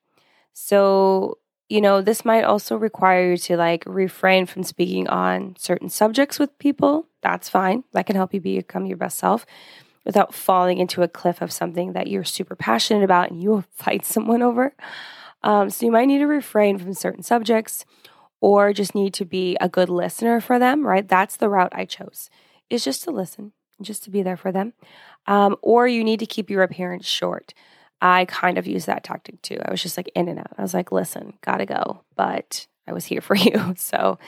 So, 0.53 1.39
you 1.69 1.81
know, 1.81 2.03
this 2.03 2.25
might 2.25 2.43
also 2.43 2.77
require 2.77 3.33
you 3.33 3.37
to 3.37 3.57
like 3.57 3.85
refrain 3.87 4.47
from 4.47 4.63
speaking 4.63 5.09
on 5.09 5.55
certain 5.59 5.89
subjects 5.89 6.39
with 6.39 6.59
people. 6.59 7.07
That's 7.23 7.49
fine. 7.49 7.85
That 7.93 8.07
can 8.07 8.17
help 8.17 8.35
you 8.35 8.41
become 8.41 8.87
your 8.87 8.97
best 8.97 9.19
self 9.19 9.47
without 10.05 10.35
falling 10.35 10.79
into 10.79 11.03
a 11.03 11.09
cliff 11.09 11.43
of 11.43 11.53
something 11.53 11.93
that 11.93 12.07
you're 12.07 12.25
super 12.25 12.57
passionate 12.57 13.05
about 13.05 13.31
and 13.31 13.43
you 13.43 13.51
will 13.51 13.65
fight 13.73 14.05
someone 14.05 14.43
over. 14.43 14.75
Um, 15.43 15.71
so 15.71 15.87
you 15.87 15.93
might 15.93 16.07
need 16.07 16.19
to 16.19 16.27
refrain 16.27 16.79
from 16.79 16.95
certain 16.95 17.23
subjects 17.23 17.85
or 18.41 18.73
just 18.73 18.95
need 18.95 19.15
to 19.15 19.25
be 19.25 19.57
a 19.61 19.69
good 19.69 19.89
listener 19.89 20.41
for 20.41 20.59
them, 20.59 20.87
right? 20.87 21.07
That's 21.07 21.37
the 21.37 21.49
route 21.49 21.73
I 21.73 21.85
chose, 21.85 22.31
is 22.71 22.85
just 22.85 23.05
to 23.05 23.11
listen, 23.11 23.53
just 23.83 24.03
to 24.05 24.11
be 24.11 24.23
there 24.23 24.37
for 24.37 24.51
them. 24.51 24.73
Um, 25.27 25.57
or 25.63 25.87
you 25.87 26.03
need 26.03 26.21
to 26.21 26.27
keep 26.27 26.49
your 26.49 26.63
appearance 26.63 27.07
short. 27.07 27.53
I 28.01 28.25
kind 28.25 28.59
of 28.59 28.67
used 28.67 28.87
that 28.87 29.05
tactic 29.05 29.43
too. 29.43 29.59
I 29.65 29.71
was 29.71 29.83
just 29.83 29.97
like 29.97 30.11
in 30.15 30.29
and 30.29 30.39
out. 30.39 30.53
I 30.57 30.63
was 30.63 30.75
like, 30.75 30.93
listen, 30.93 31.35
gotta 31.43 31.67
go, 31.67 32.03
but 32.17 32.67
I 32.87 32.93
was 32.93 33.05
here 33.05 33.21
for 33.21 33.37
you. 33.37 33.75
So 33.77 34.19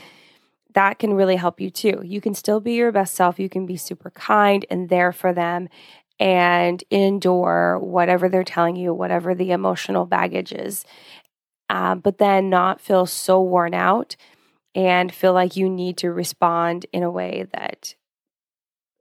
that 0.74 0.98
can 0.98 1.14
really 1.14 1.36
help 1.36 1.60
you 1.60 1.70
too. 1.70 2.00
You 2.04 2.20
can 2.20 2.34
still 2.34 2.60
be 2.60 2.74
your 2.74 2.92
best 2.92 3.14
self. 3.14 3.38
You 3.38 3.48
can 3.48 3.66
be 3.66 3.76
super 3.76 4.10
kind 4.10 4.64
and 4.70 4.88
there 4.88 5.12
for 5.12 5.32
them 5.32 5.68
and 6.18 6.82
endure 6.90 7.78
whatever 7.78 8.28
they're 8.28 8.44
telling 8.44 8.76
you, 8.76 8.94
whatever 8.94 9.34
the 9.34 9.50
emotional 9.50 10.06
baggage 10.06 10.52
is. 10.52 10.84
Um, 11.68 12.00
but 12.00 12.18
then 12.18 12.50
not 12.50 12.80
feel 12.80 13.06
so 13.06 13.40
worn 13.42 13.74
out 13.74 14.16
and 14.74 15.12
feel 15.12 15.32
like 15.32 15.56
you 15.56 15.68
need 15.68 15.96
to 15.98 16.12
respond 16.12 16.86
in 16.92 17.02
a 17.02 17.10
way 17.10 17.46
that 17.52 17.94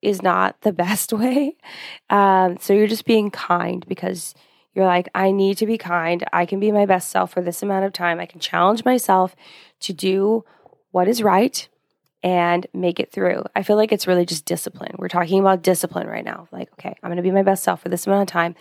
is 0.02 0.22
not 0.22 0.60
the 0.62 0.74
best 0.74 1.14
way. 1.14 1.56
Um, 2.10 2.58
so 2.60 2.74
you're 2.74 2.88
just 2.88 3.06
being 3.06 3.30
kind 3.32 3.86
because 3.88 4.34
you're 4.74 4.86
like, 4.86 5.10
I 5.14 5.32
need 5.32 5.58
to 5.58 5.66
be 5.66 5.78
kind. 5.78 6.24
I 6.32 6.46
can 6.46 6.60
be 6.60 6.72
my 6.72 6.86
best 6.86 7.10
self 7.10 7.34
for 7.34 7.42
this 7.42 7.62
amount 7.62 7.86
of 7.86 7.94
time. 7.94 8.20
I 8.20 8.26
can 8.26 8.40
challenge 8.40 8.86
myself 8.86 9.36
to 9.82 9.94
do 9.94 10.46
what 10.92 11.08
is 11.08 11.22
right 11.22 11.68
and 12.24 12.68
make 12.74 13.00
it 13.00 13.12
through. 13.12 13.44
I 13.56 13.64
feel 13.64 13.76
like 13.76 13.92
it's 13.92 14.08
really 14.08 14.26
just 14.26 14.46
discipline. 14.46 14.96
We're 14.98 15.10
talking 15.10 15.40
about 15.40 15.64
discipline 15.64 16.08
right 16.08 16.24
now. 16.24 16.48
Like, 16.52 16.72
okay, 16.74 16.96
I'm 17.02 17.10
going 17.10 17.18
to 17.18 17.24
be 17.24 17.32
my 17.32 17.44
best 17.44 17.64
self 17.64 17.82
for 17.82 17.90
this 17.90 18.08
amount 18.08 18.22
of 18.22 18.28
time 18.28 18.56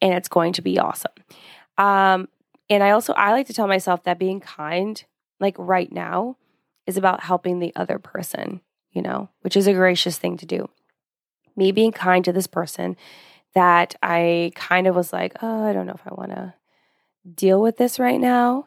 and 0.00 0.14
it's 0.14 0.28
going 0.28 0.52
to 0.54 0.62
be 0.62 0.78
awesome. 0.78 1.12
Um, 1.78 2.28
and 2.68 2.82
I 2.82 2.90
also 2.90 3.12
I 3.14 3.32
like 3.32 3.46
to 3.46 3.52
tell 3.52 3.66
myself 3.66 4.04
that 4.04 4.18
being 4.18 4.40
kind 4.40 5.02
like 5.40 5.56
right 5.58 5.90
now 5.92 6.36
is 6.86 6.96
about 6.96 7.22
helping 7.22 7.58
the 7.58 7.74
other 7.76 7.98
person, 7.98 8.60
you 8.92 9.02
know, 9.02 9.28
which 9.42 9.56
is 9.56 9.66
a 9.66 9.74
gracious 9.74 10.18
thing 10.18 10.36
to 10.38 10.46
do. 10.46 10.68
Me 11.54 11.70
being 11.70 11.92
kind 11.92 12.24
to 12.24 12.32
this 12.32 12.46
person 12.46 12.96
that 13.54 13.94
I 14.02 14.52
kind 14.54 14.86
of 14.86 14.94
was 14.94 15.12
like, 15.12 15.34
oh, 15.42 15.64
I 15.68 15.72
don't 15.72 15.86
know 15.86 15.94
if 15.94 16.06
I 16.06 16.14
want 16.14 16.30
to 16.30 16.54
deal 17.34 17.60
with 17.60 17.76
this 17.76 17.98
right 17.98 18.20
now, 18.20 18.66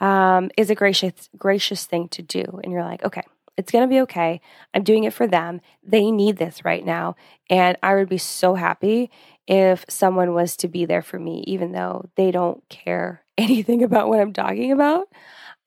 um, 0.00 0.50
is 0.56 0.70
a 0.70 0.74
gracious 0.74 1.28
gracious 1.36 1.86
thing 1.86 2.08
to 2.08 2.22
do. 2.22 2.60
And 2.62 2.72
you're 2.72 2.82
like, 2.82 3.04
okay, 3.04 3.22
it's 3.56 3.70
gonna 3.70 3.88
be 3.88 4.00
okay. 4.02 4.40
I'm 4.72 4.82
doing 4.82 5.04
it 5.04 5.14
for 5.14 5.26
them. 5.26 5.60
They 5.82 6.10
need 6.10 6.36
this 6.36 6.64
right 6.64 6.84
now, 6.84 7.16
and 7.48 7.76
I 7.82 7.94
would 7.94 8.08
be 8.08 8.18
so 8.18 8.54
happy 8.54 9.10
if 9.46 9.84
someone 9.88 10.34
was 10.34 10.56
to 10.58 10.68
be 10.68 10.84
there 10.86 11.02
for 11.02 11.18
me, 11.18 11.44
even 11.46 11.72
though 11.72 12.08
they 12.16 12.30
don't 12.30 12.66
care 12.68 13.22
anything 13.38 13.82
about 13.82 14.08
what 14.08 14.20
I'm 14.20 14.32
talking 14.32 14.72
about. 14.72 15.08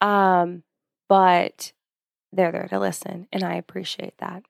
Um, 0.02 0.64
but 1.10 1.72
they're 2.34 2.52
there 2.52 2.68
to 2.68 2.80
listen, 2.80 3.28
and 3.32 3.44
I 3.44 3.56
appreciate 3.56 4.18
that. 4.20 4.44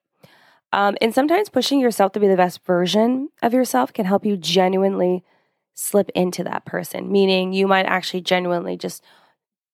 Um, 0.73 0.97
and 1.01 1.13
sometimes 1.13 1.49
pushing 1.49 1.79
yourself 1.79 2.11
to 2.13 2.19
be 2.19 2.27
the 2.27 2.35
best 2.35 2.63
version 2.65 3.29
of 3.41 3.53
yourself 3.53 3.93
can 3.93 4.05
help 4.05 4.25
you 4.25 4.35
genuinely 4.35 5.23
slip 5.73 6.09
into 6.15 6.43
that 6.43 6.65
person, 6.65 7.11
meaning 7.11 7.53
you 7.53 7.67
might 7.67 7.85
actually 7.85 8.21
genuinely 8.21 8.77
just 8.77 9.03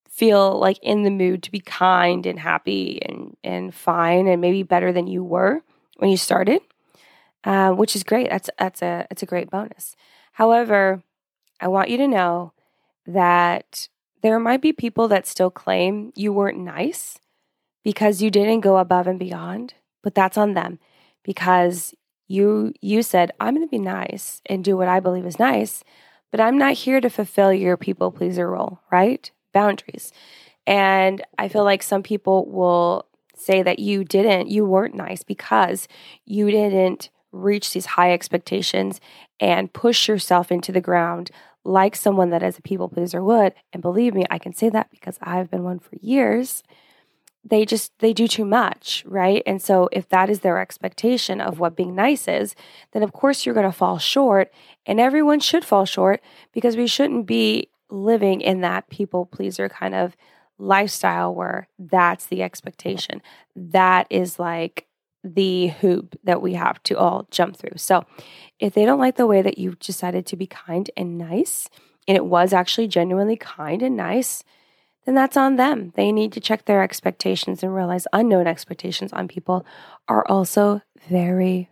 feel 0.08 0.60
like 0.60 0.78
in 0.84 1.04
the 1.04 1.10
mood 1.10 1.42
to 1.42 1.52
be 1.52 1.60
kind 1.60 2.26
and 2.26 2.40
happy 2.40 3.02
and, 3.04 3.36
and 3.44 3.74
fine 3.74 4.28
and 4.28 4.42
maybe 4.42 4.62
better 4.62 4.92
than 4.92 5.08
you 5.08 5.24
were 5.24 5.64
when 5.98 6.12
you 6.12 6.18
started, 6.18 6.62
uh, 7.44 7.72
which 7.72 7.96
is 7.96 8.04
great. 8.04 8.30
That's, 8.30 8.50
that's, 8.60 8.82
a, 8.82 9.08
that's 9.10 9.24
a 9.24 9.28
great 9.28 9.50
bonus. 9.50 9.96
However, 10.34 11.02
I 11.60 11.68
want 11.68 11.90
you 11.90 11.98
to 11.98 12.08
know 12.08 12.54
that 13.08 13.88
there 14.22 14.40
might 14.40 14.62
be 14.62 14.72
people 14.72 15.08
that 15.08 15.26
still 15.26 15.50
claim 15.50 16.12
you 16.16 16.32
weren't 16.32 16.60
nice 16.60 17.18
because 17.84 18.22
you 18.22 18.30
didn't 18.30 18.62
go 18.62 18.78
above 18.78 19.08
and 19.08 19.20
beyond, 19.20 19.74
but 20.04 20.13
that's 20.13 20.38
on 20.38 20.54
them 20.54 20.78
because 21.24 21.96
you 22.28 22.74
you 22.82 23.02
said 23.02 23.32
I'm 23.39 23.56
going 23.56 23.68
to 23.68 23.72
be 23.72 23.80
nice 23.80 24.42
and 24.46 24.63
do 24.63 24.78
what 24.78 24.88
I 24.88 25.00
believe 25.00 25.26
is 25.26 25.39
nice, 25.39 25.84
but 26.32 26.39
I'm 26.39 26.58
not 26.58 26.74
here 26.74 27.02
to 27.02 27.10
fulfill 27.10 27.52
your 27.52 27.78
people 27.78 28.12
pleaser 28.12 28.50
role, 28.50 28.80
right? 28.92 29.30
Boundaries. 29.54 30.12
And 30.66 31.24
I 31.38 31.48
feel 31.48 31.63
like 31.63 31.84
some 31.84 32.04
people 32.04 32.46
will 32.50 33.06
say 33.36 33.63
that 33.63 33.80
you 33.80 34.04
didn't, 34.04 34.50
you 34.50 34.66
weren't 34.66 34.96
nice 34.96 35.24
because 35.24 35.88
you 36.26 36.50
didn't 36.50 37.10
reach 37.32 37.74
these 37.74 37.86
high 37.86 38.13
expectations 38.13 39.02
and 39.39 39.74
push 39.74 40.08
yourself 40.08 40.52
into 40.52 40.72
the 40.72 40.82
ground 40.82 41.32
like 41.66 41.96
someone 41.96 42.30
that 42.30 42.44
as 42.44 42.58
a 42.58 42.62
people 42.62 42.89
pleaser 42.89 43.24
would. 43.24 43.54
And 43.72 43.82
believe 43.82 44.13
me, 44.13 44.26
I 44.30 44.38
can 44.38 44.54
say 44.54 44.70
that 44.70 44.92
because 44.92 45.18
I've 45.22 45.50
been 45.50 45.63
one 45.63 45.80
for 45.80 45.96
years. 46.02 46.63
They 47.46 47.66
just 47.66 47.92
they 48.00 48.14
do 48.14 48.28
too 48.28 48.46
much, 48.46 49.04
right? 49.06 49.44
And 49.46 49.62
so 49.62 49.90
if 49.92 50.08
that 50.10 50.30
is 50.30 50.40
their 50.40 50.60
expectation 50.60 51.42
of 51.42 51.60
what 51.60 51.76
being 51.76 51.94
nice 51.94 52.28
is, 52.28 52.56
then 52.94 53.04
of 53.04 53.12
course 53.12 53.46
you're 53.46 53.56
going 53.56 53.66
to 53.66 53.72
fall 53.72 54.00
short 54.00 54.52
and 54.86 55.00
everyone 55.00 55.42
should 55.42 55.66
fall 55.66 55.86
short 55.86 56.22
because 56.54 56.78
we 56.78 56.88
shouldn't 56.88 57.26
be 57.26 57.70
living 57.90 58.42
in 58.42 58.62
that 58.62 58.90
people 58.90 59.26
pleaser 59.26 59.68
kind 59.70 59.94
of 59.94 60.16
lifestyle 60.58 61.34
where 61.34 61.68
that's 61.78 62.28
the 62.28 62.44
expectation. 62.44 63.22
That 63.56 64.08
is 64.10 64.40
like 64.40 64.88
the 65.24 65.68
hoop 65.68 66.18
that 66.24 66.42
we 66.42 66.54
have 66.54 66.82
to 66.84 66.98
all 66.98 67.28
jump 67.32 67.58
through. 67.58 67.78
So, 67.78 68.06
if 68.60 68.74
they 68.74 68.86
don't 68.86 69.00
like 69.00 69.16
the 69.16 69.28
way 69.28 69.42
that 69.42 69.58
you 69.58 69.76
decided 69.76 70.26
to 70.28 70.36
be 70.36 70.48
kind 70.48 70.90
and 70.98 71.18
nice, 71.18 71.70
and 72.08 72.18
it 72.18 72.26
was 72.26 72.54
actually 72.54 72.88
genuinely 72.88 73.38
kind 73.38 73.82
and 73.82 73.96
nice, 73.96 74.44
then 75.06 75.16
that's 75.16 75.38
on 75.38 75.56
them. 75.56 75.94
They 75.96 76.12
need 76.12 76.32
to 76.34 76.39
check 76.39 76.66
their 76.66 76.82
expectations 76.82 77.63
and 77.63 77.76
realize 77.76 78.08
unknown 78.13 78.48
expectations 78.48 79.13
on 79.13 79.28
people 79.28 79.66
are 80.08 80.26
also 80.28 80.82
very, 81.10 81.70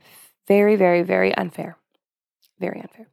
very, 0.47 0.75
very, 0.75 1.01
very 1.01 1.33
unfair. 1.35 1.77
Very 2.59 2.81
unfair. 2.81 3.07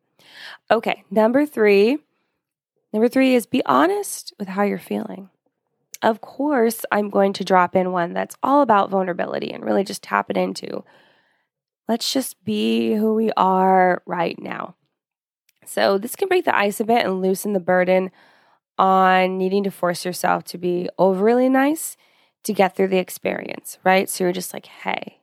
Okay, 0.70 1.04
number 1.11 1.46
three. 1.46 1.98
Number 2.92 3.09
three 3.09 3.35
is 3.35 3.46
be 3.46 3.64
honest 3.66 4.33
with 4.38 4.48
how 4.48 4.62
you're 4.62 4.78
feeling 4.78 5.31
of 6.02 6.20
course, 6.20 6.85
I'm 6.92 7.11
going 7.11 7.33
to 7.35 7.44
drop 7.44 7.74
in 7.74 7.92
one 7.92 8.12
that's 8.12 8.37
all 8.42 8.62
about 8.62 8.90
vulnerability 8.90 9.50
and 9.50 9.64
really 9.64 9.85
just 9.85 10.02
tap 10.02 10.31
it 10.31 10.37
into 10.37 10.85
let's 11.88 12.12
just 12.12 12.42
be 12.44 12.94
who 12.94 13.14
we 13.14 13.31
are 13.37 14.02
right 14.07 14.38
now. 14.38 14.74
So, 15.64 15.98
this 15.98 16.16
can 16.16 16.28
break 16.28 16.44
the 16.44 16.57
ice 16.57 16.81
a 16.81 16.85
bit 16.85 17.04
and 17.04 17.20
loosen 17.20 17.52
the 17.52 17.61
burden 17.61 18.11
on 18.78 19.38
needing 19.38 19.64
to 19.64 19.70
force 19.70 20.04
yourself 20.04 20.44
to 20.44 20.58
be 20.58 20.88
overly 20.98 21.48
nice 21.48 21.96
to 22.44 22.52
get 22.52 22.76
through 22.76 22.88
the 22.88 22.98
experience, 22.98 23.78
right? 23.84 24.08
So, 24.08 24.24
you're 24.24 24.32
just 24.32 24.54
like, 24.54 24.66
hey, 24.66 25.20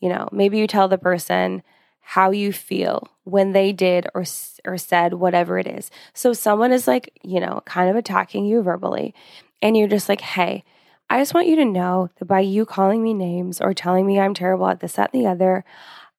you 0.00 0.08
know, 0.08 0.28
maybe 0.32 0.58
you 0.58 0.66
tell 0.66 0.88
the 0.88 0.98
person 0.98 1.62
how 2.00 2.30
you 2.32 2.52
feel 2.52 3.08
when 3.24 3.52
they 3.52 3.72
did 3.72 4.06
or 4.14 4.24
or 4.64 4.76
said 4.76 5.14
whatever 5.14 5.58
it 5.58 5.66
is. 5.66 5.90
So 6.14 6.32
someone 6.32 6.72
is 6.72 6.88
like, 6.88 7.18
you 7.22 7.38
know, 7.40 7.62
kind 7.64 7.88
of 7.88 7.96
attacking 7.96 8.44
you 8.44 8.60
verbally 8.62 9.14
and 9.62 9.76
you're 9.76 9.88
just 9.88 10.08
like, 10.08 10.20
hey, 10.20 10.64
I 11.08 11.18
just 11.20 11.32
want 11.34 11.46
you 11.46 11.56
to 11.56 11.64
know 11.64 12.10
that 12.18 12.24
by 12.24 12.40
you 12.40 12.66
calling 12.66 13.02
me 13.02 13.14
names 13.14 13.60
or 13.60 13.72
telling 13.72 14.04
me 14.06 14.18
I'm 14.18 14.34
terrible 14.34 14.66
at 14.68 14.80
this, 14.80 14.94
that, 14.94 15.10
and 15.14 15.22
the 15.22 15.28
other, 15.28 15.64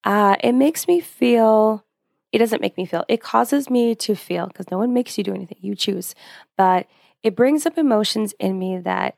uh, 0.06 0.38
it 0.42 0.54
makes 0.54 0.88
me 0.88 1.02
feel, 1.02 1.84
it 2.34 2.40
doesn't 2.40 2.62
make 2.62 2.76
me 2.76 2.86
feel, 2.86 3.06
it 3.08 3.22
causes 3.22 3.70
me 3.70 3.94
to 3.94 4.16
feel, 4.16 4.48
because 4.48 4.72
no 4.72 4.80
one 4.80 4.92
makes 4.92 5.18
you 5.18 5.24
do 5.24 5.36
anything, 5.36 5.60
you 5.62 5.76
choose. 5.76 6.16
But 6.58 6.88
it 7.22 7.36
brings 7.36 7.66
up 7.66 7.78
emotions 7.78 8.34
in 8.40 8.58
me 8.58 8.80
that 8.80 9.16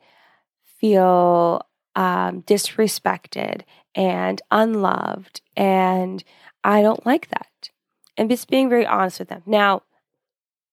feel 0.80 1.66
um, 1.96 2.44
disrespected 2.44 3.62
and 3.96 4.42
unloved. 4.52 5.42
And 5.56 6.24
I 6.64 6.82
don't 6.82 7.06
like 7.06 7.30
that. 7.30 7.70
And 8.18 8.30
just 8.30 8.50
being 8.50 8.70
very 8.70 8.86
honest 8.86 9.20
with 9.20 9.30
them. 9.30 9.44
Now, 9.46 9.84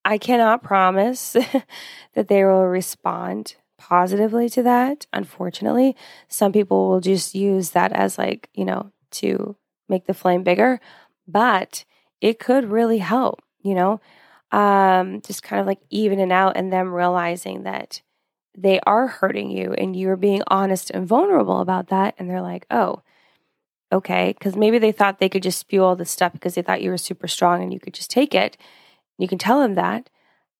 I 0.04 0.18
cannot 0.18 0.64
promise 0.64 1.32
that 2.14 2.26
they 2.26 2.44
will 2.44 2.66
respond 2.66 3.54
positively 3.78 4.48
to 4.50 4.64
that. 4.64 5.06
Unfortunately, 5.12 5.96
some 6.26 6.50
people 6.50 6.88
will 6.88 7.00
just 7.00 7.36
use 7.36 7.70
that 7.70 7.92
as 7.92 8.18
like, 8.18 8.48
you 8.52 8.64
know, 8.64 8.90
to 9.12 9.56
make 9.88 10.06
the 10.06 10.14
flame 10.14 10.42
bigger, 10.42 10.80
but 11.28 11.84
it 12.22 12.38
could 12.38 12.70
really 12.70 12.98
help, 12.98 13.42
you 13.62 13.74
know, 13.74 14.00
um, 14.52 15.20
just 15.22 15.42
kind 15.42 15.60
of 15.60 15.66
like 15.66 15.80
evening 15.90 16.32
out 16.32 16.56
and 16.56 16.72
them 16.72 16.94
realizing 16.94 17.64
that 17.64 18.00
they 18.56 18.78
are 18.86 19.08
hurting 19.08 19.50
you 19.50 19.72
and 19.72 19.96
you're 19.96 20.16
being 20.16 20.42
honest 20.46 20.90
and 20.90 21.06
vulnerable 21.06 21.60
about 21.60 21.88
that. 21.88 22.14
And 22.18 22.30
they're 22.30 22.40
like, 22.40 22.64
oh, 22.70 23.02
okay. 23.90 24.34
Cause 24.40 24.54
maybe 24.54 24.78
they 24.78 24.92
thought 24.92 25.18
they 25.18 25.28
could 25.28 25.42
just 25.42 25.58
spew 25.58 25.82
all 25.82 25.96
this 25.96 26.10
stuff 26.10 26.32
because 26.32 26.54
they 26.54 26.62
thought 26.62 26.80
you 26.82 26.90
were 26.90 26.98
super 26.98 27.26
strong 27.26 27.62
and 27.62 27.72
you 27.72 27.80
could 27.80 27.94
just 27.94 28.10
take 28.10 28.34
it. 28.34 28.56
You 29.18 29.26
can 29.26 29.38
tell 29.38 29.60
them 29.60 29.74
that. 29.74 30.08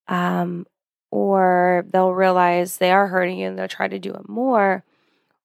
Um, 0.07 0.67
or 1.11 1.85
they'll 1.91 2.13
realize 2.13 2.77
they 2.77 2.91
are 2.91 3.07
hurting 3.07 3.37
you 3.37 3.47
and 3.47 3.57
they'll 3.57 3.67
try 3.67 3.87
to 3.87 3.99
do 3.99 4.13
it 4.13 4.27
more, 4.27 4.83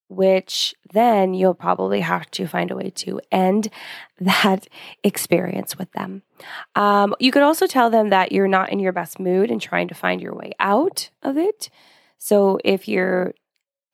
which 0.08 0.74
then 0.92 1.34
you'll 1.34 1.54
probably 1.54 2.00
have 2.00 2.30
to 2.32 2.46
find 2.46 2.70
a 2.70 2.76
way 2.76 2.90
to 2.90 3.20
end 3.30 3.68
that 4.20 4.66
experience 5.04 5.78
with 5.78 5.90
them. 5.92 6.22
Um, 6.74 7.14
you 7.20 7.30
could 7.30 7.42
also 7.42 7.66
tell 7.66 7.90
them 7.90 8.10
that 8.10 8.32
you're 8.32 8.48
not 8.48 8.70
in 8.70 8.80
your 8.80 8.92
best 8.92 9.20
mood 9.20 9.50
and 9.50 9.60
trying 9.60 9.88
to 9.88 9.94
find 9.94 10.20
your 10.20 10.34
way 10.34 10.52
out 10.58 11.10
of 11.22 11.36
it. 11.36 11.70
So 12.18 12.58
if 12.64 12.88
you're 12.88 13.34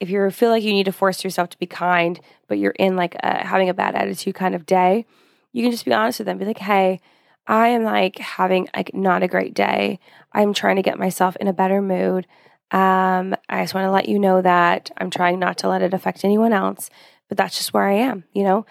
if 0.00 0.10
you 0.10 0.28
feel 0.30 0.50
like 0.50 0.62
you 0.62 0.72
need 0.72 0.84
to 0.84 0.92
force 0.92 1.24
yourself 1.24 1.50
to 1.50 1.58
be 1.58 1.66
kind, 1.66 2.20
but 2.48 2.58
you're 2.58 2.72
in 2.72 2.96
like 2.96 3.14
a, 3.22 3.46
having 3.46 3.68
a 3.68 3.74
bad 3.74 3.94
attitude 3.94 4.34
kind 4.34 4.54
of 4.54 4.66
day, 4.66 5.06
you 5.52 5.62
can 5.62 5.70
just 5.70 5.84
be 5.84 5.94
honest 5.94 6.18
with 6.18 6.26
them. 6.26 6.36
Be 6.36 6.44
like, 6.44 6.58
"Hey, 6.58 7.00
I 7.46 7.68
am 7.68 7.84
like 7.84 8.18
having 8.18 8.68
like 8.74 8.94
not 8.94 9.22
a 9.22 9.28
great 9.28 9.54
day. 9.54 9.98
I'm 10.32 10.54
trying 10.54 10.76
to 10.76 10.82
get 10.82 10.98
myself 10.98 11.36
in 11.36 11.48
a 11.48 11.52
better 11.52 11.82
mood. 11.82 12.26
Um, 12.70 13.36
I 13.48 13.62
just 13.62 13.74
want 13.74 13.86
to 13.86 13.90
let 13.90 14.08
you 14.08 14.18
know 14.18 14.42
that 14.42 14.90
I'm 14.96 15.10
trying 15.10 15.38
not 15.38 15.58
to 15.58 15.68
let 15.68 15.82
it 15.82 15.94
affect 15.94 16.24
anyone 16.24 16.52
else, 16.52 16.90
but 17.28 17.38
that's 17.38 17.56
just 17.56 17.72
where 17.72 17.86
I 17.86 17.94
am, 17.94 18.24
you 18.32 18.42
know? 18.42 18.66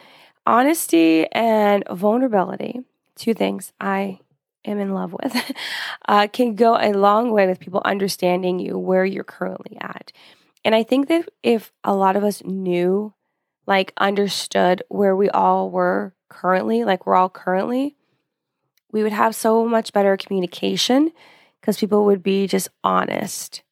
Honesty 0.45 1.25
and 1.31 1.83
vulnerability, 1.89 2.81
two 3.15 3.33
things 3.33 3.71
I 3.79 4.19
am 4.65 4.79
in 4.79 4.93
love 4.93 5.13
with, 5.13 5.35
uh, 6.07 6.27
can 6.27 6.55
go 6.55 6.75
a 6.75 6.91
long 6.91 7.31
way 7.31 7.47
with 7.47 7.59
people 7.59 7.81
understanding 7.85 8.59
you 8.59 8.77
where 8.77 9.05
you're 9.05 9.23
currently 9.23 9.77
at. 9.79 10.11
And 10.65 10.73
I 10.75 10.83
think 10.83 11.07
that 11.07 11.29
if 11.41 11.71
a 11.83 11.93
lot 11.93 12.15
of 12.15 12.23
us 12.23 12.43
knew, 12.43 13.13
like, 13.67 13.93
understood 13.97 14.83
where 14.89 15.15
we 15.15 15.29
all 15.29 15.69
were 15.69 16.13
currently, 16.29 16.83
like, 16.83 17.05
we're 17.05 17.15
all 17.15 17.29
currently, 17.29 17.95
we 18.91 19.03
would 19.03 19.13
have 19.13 19.35
so 19.35 19.65
much 19.65 19.93
better 19.93 20.15
communication 20.17 21.11
because 21.59 21.77
people 21.77 22.05
would 22.05 22.23
be 22.23 22.47
just 22.47 22.69
honest 22.83 23.63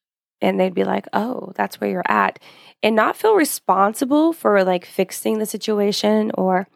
and 0.42 0.60
they'd 0.60 0.74
be 0.74 0.84
like, 0.84 1.08
oh, 1.14 1.52
that's 1.56 1.80
where 1.80 1.90
you're 1.90 2.04
at. 2.08 2.40
And 2.82 2.96
not 2.96 3.16
feel 3.16 3.36
responsible 3.36 4.34
for 4.34 4.64
like 4.64 4.86
fixing 4.86 5.38
the 5.38 5.46
situation 5.46 6.32
or 6.36 6.68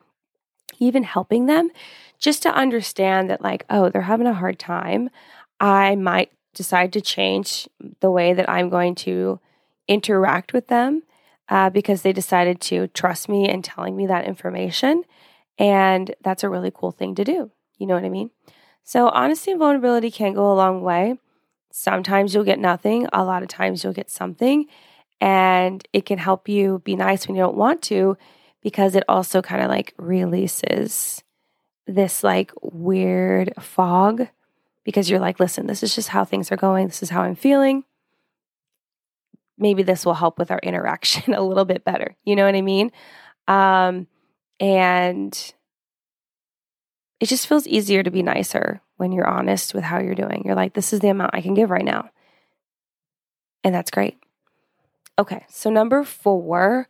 even 0.80 1.04
helping 1.04 1.46
them, 1.46 1.70
just 2.20 2.44
to 2.44 2.54
understand 2.54 3.30
that, 3.30 3.42
like, 3.42 3.66
oh, 3.70 3.90
they're 3.90 4.02
having 4.04 4.28
a 4.28 4.34
hard 4.34 4.60
time. 4.60 5.10
I 5.60 5.96
might 5.96 6.32
decide 6.54 6.94
to 6.94 7.02
change 7.02 7.68
the 8.00 8.12
way 8.12 8.34
that 8.34 8.50
I'm 8.50 8.70
going 8.70 8.96
to 8.96 9.40
interact 9.88 10.54
with 10.54 10.68
them 10.68 11.04
uh, 11.50 11.70
because 11.70 12.02
they 12.02 12.14
decided 12.14 12.60
to 12.62 12.88
trust 12.88 13.30
me 13.30 13.50
in 13.50 13.62
telling 13.62 13.96
me 13.96 14.08
that 14.08 14.26
information. 14.26 15.04
And 15.58 16.14
that's 16.22 16.44
a 16.44 16.50
really 16.50 16.72
cool 16.74 16.92
thing 16.92 17.16
to 17.16 17.24
do. 17.24 17.52
You 17.78 17.88
know 17.88 17.96
what 17.96 18.04
I 18.04 18.10
mean? 18.10 18.32
So, 18.84 19.10
honesty 19.10 19.52
and 19.52 19.60
vulnerability 19.60 20.12
can 20.12 20.34
go 20.34 20.52
a 20.52 20.56
long 20.56 20.82
way. 20.82 21.18
Sometimes 21.78 22.34
you'll 22.34 22.46
get 22.46 22.58
nothing, 22.58 23.06
a 23.12 23.26
lot 23.26 23.44
of 23.44 23.50
times 23.50 23.84
you'll 23.84 23.92
get 23.92 24.10
something. 24.10 24.66
And 25.20 25.86
it 25.92 26.06
can 26.06 26.18
help 26.18 26.48
you 26.48 26.82
be 26.86 26.96
nice 26.96 27.28
when 27.28 27.36
you 27.36 27.42
don't 27.42 27.58
want 27.58 27.82
to 27.84 28.18
because 28.64 28.96
it 28.96 29.04
also 29.10 29.42
kind 29.42 29.62
of 29.62 29.68
like 29.68 29.94
releases 29.98 31.22
this 31.86 32.24
like 32.24 32.54
weird 32.62 33.52
fog 33.60 34.30
because 34.86 35.10
you're 35.10 35.20
like, 35.20 35.38
listen, 35.38 35.68
this 35.68 35.84
is 35.84 35.94
just 35.94 36.08
how 36.08 36.24
things 36.24 36.50
are 36.50 36.56
going. 36.56 36.88
This 36.88 37.04
is 37.04 37.10
how 37.10 37.24
I'm 37.24 37.36
feeling. 37.36 37.84
Maybe 39.58 39.84
this 39.84 40.06
will 40.06 40.14
help 40.14 40.40
with 40.40 40.52
our 40.52 40.60
interaction 40.64 41.34
a 41.34 41.42
little 41.42 41.66
bit 41.66 41.84
better. 41.84 42.16
You 42.24 42.38
know 42.38 42.46
what 42.46 42.56
I 42.56 42.62
mean? 42.62 42.94
Um, 43.50 44.08
and 44.62 45.54
it 47.20 47.28
just 47.28 47.48
feels 47.48 47.68
easier 47.68 48.04
to 48.04 48.12
be 48.12 48.24
nicer 48.24 48.82
when 48.98 49.12
you're 49.12 49.28
honest 49.28 49.74
with 49.74 49.84
how 49.84 50.00
you're 50.00 50.16
doing. 50.16 50.44
You're 50.46 50.56
like, 50.56 50.74
this 50.74 50.94
is 50.94 51.00
the 51.00 51.10
amount 51.10 51.32
I 51.34 51.42
can 51.42 51.54
give 51.54 51.70
right 51.70 51.86
now. 51.86 52.10
And 53.64 53.74
that's 53.74 53.92
great. 53.92 54.18
Okay, 55.18 55.46
so 55.50 55.70
number 55.70 56.04
four. 56.04 56.88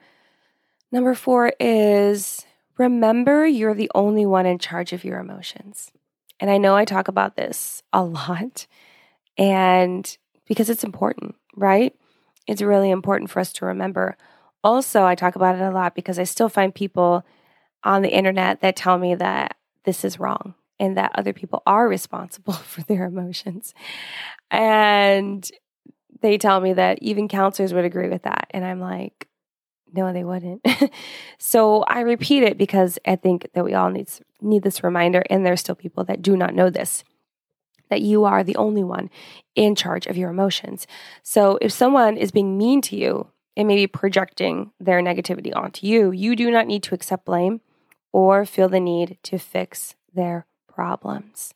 Number 0.91 1.13
four 1.13 1.53
is 1.59 2.45
remember 2.77 3.45
you're 3.45 3.73
the 3.73 3.91
only 3.93 4.25
one 4.25 4.45
in 4.45 4.59
charge 4.59 4.93
of 4.93 5.03
your 5.03 5.19
emotions. 5.19 5.91
And 6.39 6.49
I 6.49 6.57
know 6.57 6.75
I 6.75 6.85
talk 6.85 7.07
about 7.07 7.35
this 7.35 7.81
a 7.93 8.03
lot, 8.03 8.67
and 9.37 10.17
because 10.45 10.69
it's 10.69 10.83
important, 10.83 11.35
right? 11.55 11.95
It's 12.45 12.61
really 12.61 12.91
important 12.91 13.29
for 13.29 13.39
us 13.39 13.53
to 13.53 13.65
remember. 13.65 14.17
Also, 14.63 15.05
I 15.05 15.15
talk 15.15 15.35
about 15.35 15.55
it 15.55 15.61
a 15.61 15.71
lot 15.71 15.95
because 15.95 16.19
I 16.19 16.23
still 16.23 16.49
find 16.49 16.75
people 16.75 17.25
on 17.83 18.01
the 18.01 18.09
internet 18.09 18.61
that 18.61 18.75
tell 18.75 18.97
me 18.97 19.15
that 19.15 19.55
this 19.85 20.03
is 20.03 20.19
wrong 20.19 20.55
and 20.79 20.97
that 20.97 21.11
other 21.15 21.33
people 21.33 21.63
are 21.65 21.87
responsible 21.87 22.53
for 22.53 22.81
their 22.83 23.05
emotions. 23.05 23.73
And 24.51 25.49
they 26.21 26.37
tell 26.37 26.59
me 26.59 26.73
that 26.73 26.99
even 27.01 27.27
counselors 27.27 27.73
would 27.73 27.85
agree 27.85 28.09
with 28.09 28.23
that. 28.23 28.47
And 28.51 28.65
I'm 28.65 28.79
like, 28.79 29.27
no, 29.93 30.11
they 30.11 30.23
wouldn't. 30.23 30.65
so 31.37 31.83
I 31.83 32.01
repeat 32.01 32.43
it 32.43 32.57
because 32.57 32.99
I 33.05 33.15
think 33.15 33.47
that 33.53 33.63
we 33.63 33.73
all 33.73 33.89
need, 33.89 34.09
need 34.41 34.63
this 34.63 34.83
reminder. 34.83 35.23
And 35.29 35.45
there's 35.45 35.61
still 35.61 35.75
people 35.75 36.03
that 36.05 36.21
do 36.21 36.35
not 36.35 36.53
know 36.53 36.69
this 36.69 37.03
that 37.89 38.01
you 38.01 38.23
are 38.25 38.43
the 38.43 38.55
only 38.55 38.83
one 38.83 39.09
in 39.53 39.75
charge 39.75 40.07
of 40.07 40.17
your 40.17 40.31
emotions. 40.31 40.87
So 41.21 41.59
if 41.61 41.71
someone 41.71 42.17
is 42.17 42.31
being 42.31 42.57
mean 42.57 42.81
to 42.81 42.95
you 42.95 43.27
and 43.55 43.67
maybe 43.67 43.85
projecting 43.85 44.71
their 44.79 45.01
negativity 45.01 45.55
onto 45.55 45.85
you, 45.85 46.11
you 46.11 46.35
do 46.35 46.49
not 46.49 46.65
need 46.65 46.81
to 46.83 46.95
accept 46.95 47.25
blame 47.25 47.61
or 48.15 48.45
feel 48.45 48.69
the 48.69 48.79
need 48.79 49.17
to 49.21 49.37
fix 49.37 49.93
their 50.13 50.47
problems. 50.69 51.53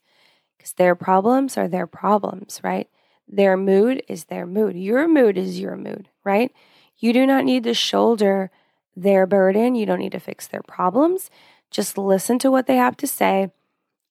Because 0.58 0.74
their 0.74 0.94
problems 0.94 1.56
are 1.56 1.66
their 1.66 1.86
problems, 1.86 2.60
right? 2.62 2.86
Their 3.26 3.56
mood 3.56 4.02
is 4.08 4.24
their 4.26 4.44
mood. 4.44 4.76
Your 4.76 5.08
mood 5.08 5.38
is 5.38 5.58
your 5.58 5.74
mood, 5.74 6.10
right? 6.22 6.52
You 6.98 7.14
do 7.14 7.24
not 7.24 7.46
need 7.46 7.64
to 7.64 7.72
shoulder 7.72 8.50
their 8.94 9.26
burden. 9.26 9.74
You 9.74 9.86
don't 9.86 10.00
need 10.00 10.12
to 10.12 10.20
fix 10.20 10.46
their 10.48 10.60
problems. 10.60 11.30
Just 11.70 11.96
listen 11.96 12.38
to 12.40 12.50
what 12.50 12.66
they 12.66 12.76
have 12.76 12.98
to 12.98 13.06
say. 13.06 13.50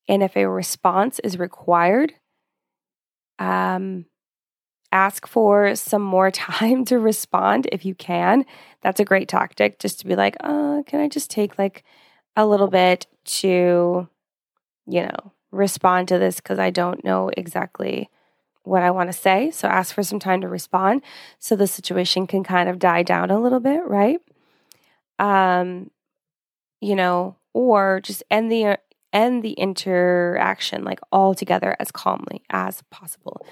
And 0.08 0.20
if 0.20 0.36
a 0.36 0.48
response 0.48 1.20
is 1.20 1.38
required, 1.38 2.14
um, 3.38 4.06
ask 4.90 5.24
for 5.28 5.76
some 5.76 6.02
more 6.02 6.30
time 6.32 6.84
to 6.86 6.98
respond 6.98 7.68
if 7.70 7.84
you 7.84 7.94
can. 7.94 8.44
That's 8.82 8.98
a 8.98 9.04
great 9.04 9.28
tactic 9.28 9.78
just 9.78 10.00
to 10.00 10.06
be 10.08 10.16
like, 10.16 10.36
uh, 10.40 10.82
can 10.84 10.98
I 10.98 11.06
just 11.06 11.30
take 11.30 11.56
like 11.56 11.84
a 12.36 12.46
little 12.46 12.68
bit 12.68 13.06
to, 13.24 14.08
you 14.86 15.02
know, 15.02 15.32
respond 15.50 16.08
to 16.08 16.18
this 16.18 16.36
because 16.36 16.58
I 16.58 16.70
don't 16.70 17.04
know 17.04 17.30
exactly 17.36 18.08
what 18.62 18.82
I 18.82 18.90
want 18.90 19.10
to 19.10 19.18
say. 19.18 19.50
So 19.50 19.68
ask 19.68 19.94
for 19.94 20.02
some 20.02 20.18
time 20.18 20.40
to 20.42 20.48
respond 20.48 21.02
so 21.38 21.56
the 21.56 21.66
situation 21.66 22.26
can 22.26 22.44
kind 22.44 22.68
of 22.68 22.78
die 22.78 23.02
down 23.02 23.30
a 23.30 23.40
little 23.40 23.60
bit, 23.60 23.84
right? 23.86 24.20
Um, 25.18 25.90
you 26.80 26.94
know, 26.94 27.36
or 27.52 28.00
just 28.02 28.22
end 28.30 28.50
the 28.50 28.78
end 29.12 29.42
the 29.42 29.52
interaction 29.52 30.84
like 30.84 31.00
all 31.10 31.34
together 31.34 31.76
as 31.80 31.90
calmly 31.90 32.42
as 32.50 32.82
possible. 32.90 33.44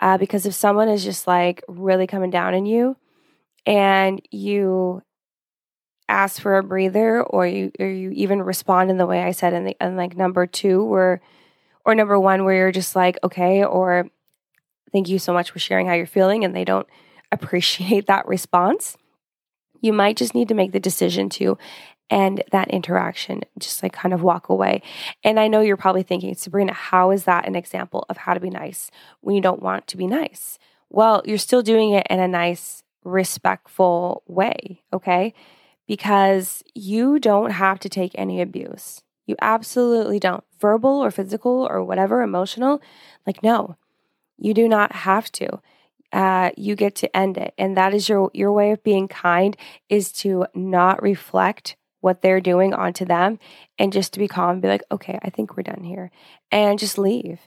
Uh, 0.00 0.18
because 0.18 0.46
if 0.46 0.54
someone 0.54 0.88
is 0.88 1.04
just 1.04 1.26
like 1.26 1.62
really 1.68 2.06
coming 2.06 2.30
down 2.30 2.54
on 2.54 2.66
you 2.66 2.96
and 3.66 4.20
you 4.30 5.02
ask 6.10 6.42
for 6.42 6.58
a 6.58 6.62
breather 6.62 7.22
or 7.22 7.46
you 7.46 7.72
or 7.78 7.86
you 7.86 8.10
even 8.10 8.42
respond 8.42 8.90
in 8.90 8.98
the 8.98 9.06
way 9.06 9.22
I 9.22 9.30
said 9.30 9.52
in 9.52 9.64
the 9.64 9.76
like 9.96 10.16
number 10.16 10.46
two 10.46 10.84
where 10.84 11.20
or 11.84 11.94
number 11.94 12.18
one 12.18 12.44
where 12.44 12.54
you're 12.54 12.72
just 12.72 12.96
like 12.96 13.18
okay 13.22 13.64
or 13.64 14.08
thank 14.92 15.08
you 15.08 15.18
so 15.18 15.32
much 15.32 15.50
for 15.50 15.58
sharing 15.58 15.86
how 15.86 15.94
you're 15.94 16.06
feeling 16.06 16.44
and 16.44 16.54
they 16.54 16.64
don't 16.64 16.86
appreciate 17.32 18.06
that 18.06 18.26
response, 18.26 18.96
you 19.80 19.92
might 19.92 20.16
just 20.16 20.34
need 20.34 20.48
to 20.48 20.54
make 20.54 20.72
the 20.72 20.80
decision 20.80 21.28
to 21.30 21.56
end 22.10 22.42
that 22.50 22.68
interaction, 22.68 23.42
just 23.56 23.84
like 23.84 23.92
kind 23.92 24.12
of 24.12 24.20
walk 24.20 24.48
away. 24.48 24.82
And 25.22 25.38
I 25.38 25.46
know 25.46 25.60
you're 25.60 25.76
probably 25.76 26.02
thinking, 26.02 26.34
Sabrina, 26.34 26.72
how 26.72 27.12
is 27.12 27.22
that 27.24 27.46
an 27.46 27.54
example 27.54 28.04
of 28.08 28.16
how 28.16 28.34
to 28.34 28.40
be 28.40 28.50
nice 28.50 28.90
when 29.20 29.36
you 29.36 29.40
don't 29.40 29.62
want 29.62 29.86
to 29.86 29.96
be 29.96 30.08
nice? 30.08 30.58
Well, 30.90 31.22
you're 31.24 31.38
still 31.38 31.62
doing 31.62 31.92
it 31.92 32.06
in 32.10 32.18
a 32.18 32.26
nice, 32.26 32.82
respectful 33.04 34.24
way, 34.26 34.82
okay? 34.92 35.34
Because 35.90 36.62
you 36.72 37.18
don't 37.18 37.50
have 37.50 37.80
to 37.80 37.88
take 37.88 38.12
any 38.14 38.40
abuse. 38.40 39.02
You 39.26 39.34
absolutely 39.42 40.20
don't. 40.20 40.44
Verbal 40.60 41.02
or 41.04 41.10
physical 41.10 41.66
or 41.68 41.82
whatever, 41.82 42.22
emotional, 42.22 42.80
like, 43.26 43.42
no, 43.42 43.74
you 44.38 44.54
do 44.54 44.68
not 44.68 44.92
have 44.92 45.32
to. 45.32 45.60
Uh, 46.12 46.50
you 46.56 46.76
get 46.76 46.94
to 46.94 47.16
end 47.16 47.36
it, 47.36 47.54
and 47.58 47.76
that 47.76 47.92
is 47.92 48.08
your 48.08 48.30
your 48.32 48.52
way 48.52 48.70
of 48.70 48.84
being 48.84 49.08
kind 49.08 49.56
is 49.88 50.12
to 50.22 50.46
not 50.54 51.02
reflect 51.02 51.74
what 52.00 52.22
they're 52.22 52.40
doing 52.40 52.72
onto 52.72 53.04
them, 53.04 53.40
and 53.76 53.92
just 53.92 54.12
to 54.12 54.20
be 54.20 54.28
calm 54.28 54.50
and 54.50 54.62
be 54.62 54.68
like, 54.68 54.84
okay, 54.92 55.18
I 55.22 55.30
think 55.30 55.56
we're 55.56 55.72
done 55.72 55.82
here, 55.82 56.12
and 56.52 56.78
just 56.78 56.98
leave. 56.98 57.40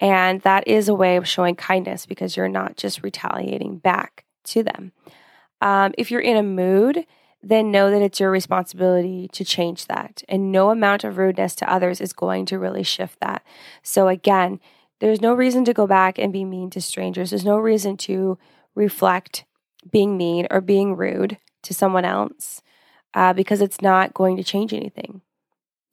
And 0.00 0.40
that 0.40 0.66
is 0.66 0.88
a 0.88 0.94
way 0.94 1.16
of 1.16 1.28
showing 1.28 1.54
kindness 1.54 2.06
because 2.06 2.34
you're 2.34 2.48
not 2.48 2.78
just 2.78 3.02
retaliating 3.02 3.76
back 3.76 4.24
to 4.44 4.62
them. 4.62 4.92
Um, 5.60 5.92
if 5.98 6.10
you're 6.10 6.28
in 6.32 6.38
a 6.38 6.42
mood, 6.42 7.04
then 7.42 7.70
know 7.70 7.90
that 7.90 8.02
it's 8.02 8.20
your 8.20 8.30
responsibility 8.30 9.28
to 9.32 9.44
change 9.44 9.86
that. 9.86 10.22
And 10.28 10.52
no 10.52 10.70
amount 10.70 11.04
of 11.04 11.16
rudeness 11.16 11.54
to 11.56 11.72
others 11.72 12.00
is 12.00 12.12
going 12.12 12.46
to 12.46 12.58
really 12.58 12.82
shift 12.82 13.18
that. 13.20 13.42
So, 13.82 14.08
again, 14.08 14.60
there's 15.00 15.22
no 15.22 15.32
reason 15.32 15.64
to 15.64 15.72
go 15.72 15.86
back 15.86 16.18
and 16.18 16.32
be 16.32 16.44
mean 16.44 16.70
to 16.70 16.80
strangers. 16.80 17.30
There's 17.30 17.44
no 17.44 17.58
reason 17.58 17.96
to 17.98 18.38
reflect 18.74 19.44
being 19.90 20.16
mean 20.16 20.46
or 20.50 20.60
being 20.60 20.96
rude 20.96 21.38
to 21.62 21.74
someone 21.74 22.04
else 22.04 22.62
uh, 23.14 23.32
because 23.32 23.60
it's 23.60 23.80
not 23.80 24.14
going 24.14 24.36
to 24.36 24.44
change 24.44 24.72
anything. 24.72 25.22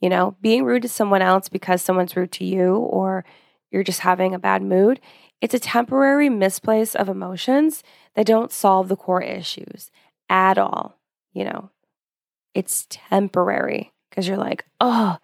You 0.01 0.09
know, 0.09 0.35
being 0.41 0.65
rude 0.65 0.83
to 0.83 0.89
someone 0.89 1.21
else 1.21 1.49
because 1.49 1.81
someone's 1.81 2.15
rude 2.15 2.31
to 2.33 2.45
you 2.45 2.75
or 2.75 3.25
you're 3.71 3.83
just 3.83 4.01
having 4.01 4.35
a 4.35 4.39
bad 4.39 4.61
mood, 4.61 4.99
it's 5.41 5.53
a 5.53 5.59
temporary 5.59 6.29
misplace 6.29 6.93
of 6.93 7.09
emotions 7.09 7.83
that 8.15 8.27
don't 8.27 8.51
solve 8.51 8.89
the 8.89 8.95
core 8.95 9.21
issues 9.21 9.89
at 10.29 10.57
all. 10.57 10.96
You 11.37 11.45
know, 11.45 11.69
it's 12.55 12.87
temporary 12.89 13.93
because 14.09 14.27
you're 14.27 14.37
like, 14.37 14.65
oh, 14.81 15.17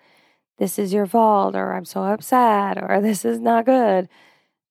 this 0.59 0.77
is 0.77 0.93
your 0.93 1.07
fault, 1.07 1.55
or 1.55 1.73
I'm 1.73 1.85
so 1.85 2.03
upset, 2.03 2.77
or 2.77 3.01
this 3.01 3.25
is 3.25 3.39
not 3.39 3.65
good. 3.65 4.07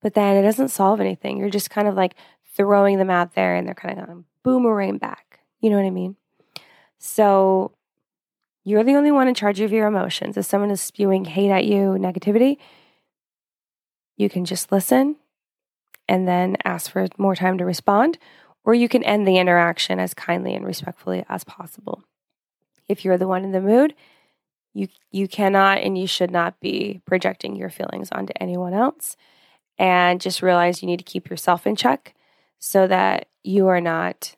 But 0.00 0.14
then 0.14 0.36
it 0.36 0.42
doesn't 0.42 0.68
solve 0.68 1.00
anything. 1.00 1.38
You're 1.38 1.50
just 1.50 1.70
kind 1.70 1.88
of 1.88 1.94
like 1.94 2.14
throwing 2.56 2.98
them 2.98 3.10
out 3.10 3.34
there 3.34 3.56
and 3.56 3.66
they're 3.66 3.74
kind 3.74 3.98
of 3.98 4.06
going 4.06 4.24
boomerang 4.44 4.98
back. 4.98 5.40
You 5.60 5.70
know 5.70 5.76
what 5.76 5.86
I 5.86 5.90
mean? 5.90 6.16
So 6.98 7.72
you're 8.64 8.84
the 8.84 8.94
only 8.94 9.10
one 9.10 9.26
in 9.26 9.34
charge 9.34 9.60
of 9.60 9.72
your 9.72 9.88
emotions. 9.88 10.36
If 10.36 10.46
someone 10.46 10.70
is 10.70 10.80
spewing 10.80 11.24
hate 11.24 11.50
at 11.50 11.64
you, 11.64 11.96
negativity, 11.98 12.58
you 14.16 14.28
can 14.28 14.44
just 14.44 14.70
listen 14.70 15.16
and 16.08 16.28
then 16.28 16.56
ask 16.64 16.90
for 16.90 17.08
more 17.18 17.34
time 17.34 17.58
to 17.58 17.64
respond, 17.64 18.18
or 18.64 18.74
you 18.74 18.88
can 18.88 19.02
end 19.04 19.26
the 19.26 19.38
interaction 19.38 19.98
as 19.98 20.14
kindly 20.14 20.54
and 20.54 20.64
respectfully 20.64 21.24
as 21.28 21.44
possible. 21.44 22.04
If 22.88 23.04
you're 23.04 23.18
the 23.18 23.28
one 23.28 23.44
in 23.44 23.52
the 23.52 23.60
mood, 23.60 23.94
you 24.74 24.88
you 25.10 25.28
cannot 25.28 25.78
and 25.78 25.98
you 25.98 26.06
should 26.06 26.30
not 26.30 26.58
be 26.60 27.00
projecting 27.06 27.56
your 27.56 27.70
feelings 27.70 28.10
onto 28.12 28.32
anyone 28.40 28.74
else. 28.74 29.16
And 29.78 30.20
just 30.20 30.42
realize 30.42 30.82
you 30.82 30.86
need 30.86 30.98
to 30.98 31.04
keep 31.04 31.28
yourself 31.30 31.66
in 31.66 31.76
check 31.76 32.14
so 32.58 32.86
that 32.86 33.26
you 33.42 33.68
are 33.68 33.80
not 33.80 34.36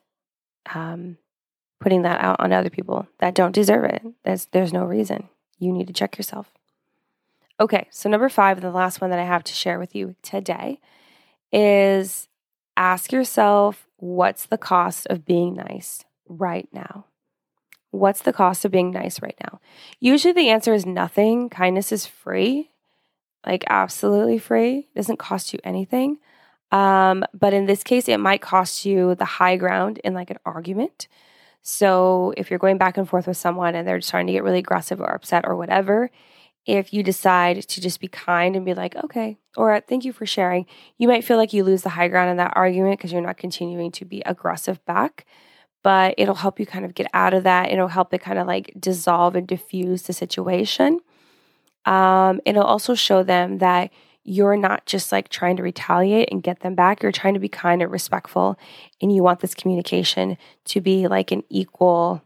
um, 0.73 1.17
putting 1.79 2.01
that 2.03 2.21
out 2.21 2.37
on 2.39 2.51
other 2.51 2.69
people 2.69 3.07
that 3.19 3.35
don't 3.35 3.51
deserve 3.51 3.85
it. 3.85 4.01
There's 4.23 4.45
there's 4.47 4.73
no 4.73 4.83
reason. 4.83 5.29
You 5.59 5.71
need 5.71 5.87
to 5.87 5.93
check 5.93 6.17
yourself. 6.17 6.51
Okay, 7.59 7.87
so 7.89 8.09
number 8.09 8.27
five, 8.27 8.59
the 8.59 8.71
last 8.71 8.99
one 8.99 9.09
that 9.11 9.19
I 9.19 9.23
have 9.23 9.43
to 9.45 9.53
share 9.53 9.79
with 9.79 9.95
you 9.95 10.15
today 10.21 10.79
is 11.53 12.27
ask 12.75 13.13
yourself 13.13 13.84
what's 14.05 14.45
the 14.45 14.57
cost 14.57 15.07
of 15.07 15.25
being 15.25 15.55
nice 15.55 16.05
right 16.27 16.69
now? 16.71 17.05
What's 17.89 18.21
the 18.21 18.33
cost 18.33 18.63
of 18.63 18.71
being 18.71 18.91
nice 18.91 19.21
right 19.21 19.37
now? 19.41 19.59
Usually 19.99 20.33
the 20.33 20.49
answer 20.49 20.73
is 20.73 20.85
nothing. 20.85 21.49
Kindness 21.49 21.91
is 21.91 22.05
free, 22.05 22.69
like 23.45 23.63
absolutely 23.67 24.37
free. 24.37 24.89
It 24.93 24.95
doesn't 24.95 25.17
cost 25.17 25.53
you 25.53 25.59
anything. 25.63 26.19
Um, 26.71 27.25
but 27.33 27.53
in 27.53 27.65
this 27.65 27.83
case, 27.83 28.07
it 28.07 28.19
might 28.19 28.41
cost 28.41 28.85
you 28.85 29.15
the 29.15 29.25
high 29.25 29.55
ground 29.55 29.99
in 30.03 30.13
like 30.13 30.29
an 30.29 30.39
argument. 30.45 31.07
So 31.61 32.33
if 32.37 32.49
you're 32.49 32.59
going 32.59 32.77
back 32.77 32.97
and 32.97 33.09
forth 33.09 33.25
with 33.25 33.37
someone 33.37 33.73
and 33.73 33.87
they're 33.87 34.01
starting 34.01 34.27
to 34.27 34.33
get 34.33 34.43
really 34.43 34.59
aggressive 34.59 35.01
or 35.01 35.07
upset 35.07 35.45
or 35.47 35.55
whatever, 35.55 36.11
if 36.65 36.93
you 36.93 37.03
decide 37.03 37.61
to 37.61 37.81
just 37.81 37.99
be 37.99 38.07
kind 38.07 38.55
and 38.55 38.65
be 38.65 38.73
like, 38.73 38.95
okay, 38.95 39.37
or 39.55 39.79
thank 39.81 40.03
you 40.03 40.11
for 40.11 40.25
sharing, 40.25 40.65
you 40.97 41.07
might 41.07 41.23
feel 41.23 41.37
like 41.37 41.53
you 41.53 41.63
lose 41.63 41.83
the 41.83 41.89
high 41.89 42.07
ground 42.07 42.29
in 42.29 42.37
that 42.37 42.53
argument 42.55 42.97
because 42.97 43.11
you're 43.11 43.21
not 43.21 43.37
continuing 43.37 43.91
to 43.91 44.05
be 44.05 44.21
aggressive 44.25 44.83
back 44.85 45.25
but 45.85 46.15
it'll 46.17 46.33
help 46.33 46.59
you 46.59 46.65
kind 46.65 46.83
of 46.83 46.95
get 46.95 47.05
out 47.13 47.35
of 47.35 47.43
that. 47.43 47.71
It'll 47.71 47.89
help 47.89 48.11
it 48.11 48.19
kind 48.19 48.39
of 48.39 48.47
like 48.47 48.73
dissolve 48.79 49.35
and 49.35 49.45
diffuse 49.45 50.01
the 50.01 50.13
situation. 50.13 50.99
Um, 51.85 52.41
it'll 52.43 52.63
also 52.63 52.95
show 52.95 53.21
them 53.21 53.59
that 53.59 53.91
you're 54.23 54.57
not 54.57 54.87
just 54.87 55.11
like 55.11 55.29
trying 55.29 55.57
to 55.57 55.61
retaliate 55.61 56.29
and 56.31 56.41
get 56.41 56.61
them 56.61 56.73
back. 56.73 57.03
You're 57.03 57.11
trying 57.11 57.35
to 57.35 57.39
be 57.39 57.49
kind 57.49 57.83
and 57.83 57.91
respectful, 57.91 58.57
and 58.99 59.13
you 59.13 59.21
want 59.21 59.41
this 59.41 59.53
communication 59.53 60.39
to 60.65 60.81
be 60.81 61.07
like 61.07 61.31
an 61.31 61.43
equal 61.51 62.23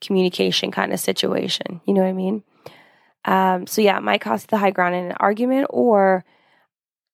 communication 0.00 0.72
kind 0.72 0.92
of 0.92 0.98
situation. 0.98 1.80
You 1.86 1.94
know 1.94 2.00
what 2.00 2.08
I 2.08 2.14
mean? 2.14 2.42
Um, 3.24 3.66
so 3.66 3.80
yeah, 3.80 3.96
it 3.98 4.02
might 4.02 4.20
cost 4.20 4.48
the 4.48 4.58
high 4.58 4.70
ground 4.70 4.94
in 4.94 5.06
an 5.06 5.16
argument 5.18 5.66
or 5.70 6.24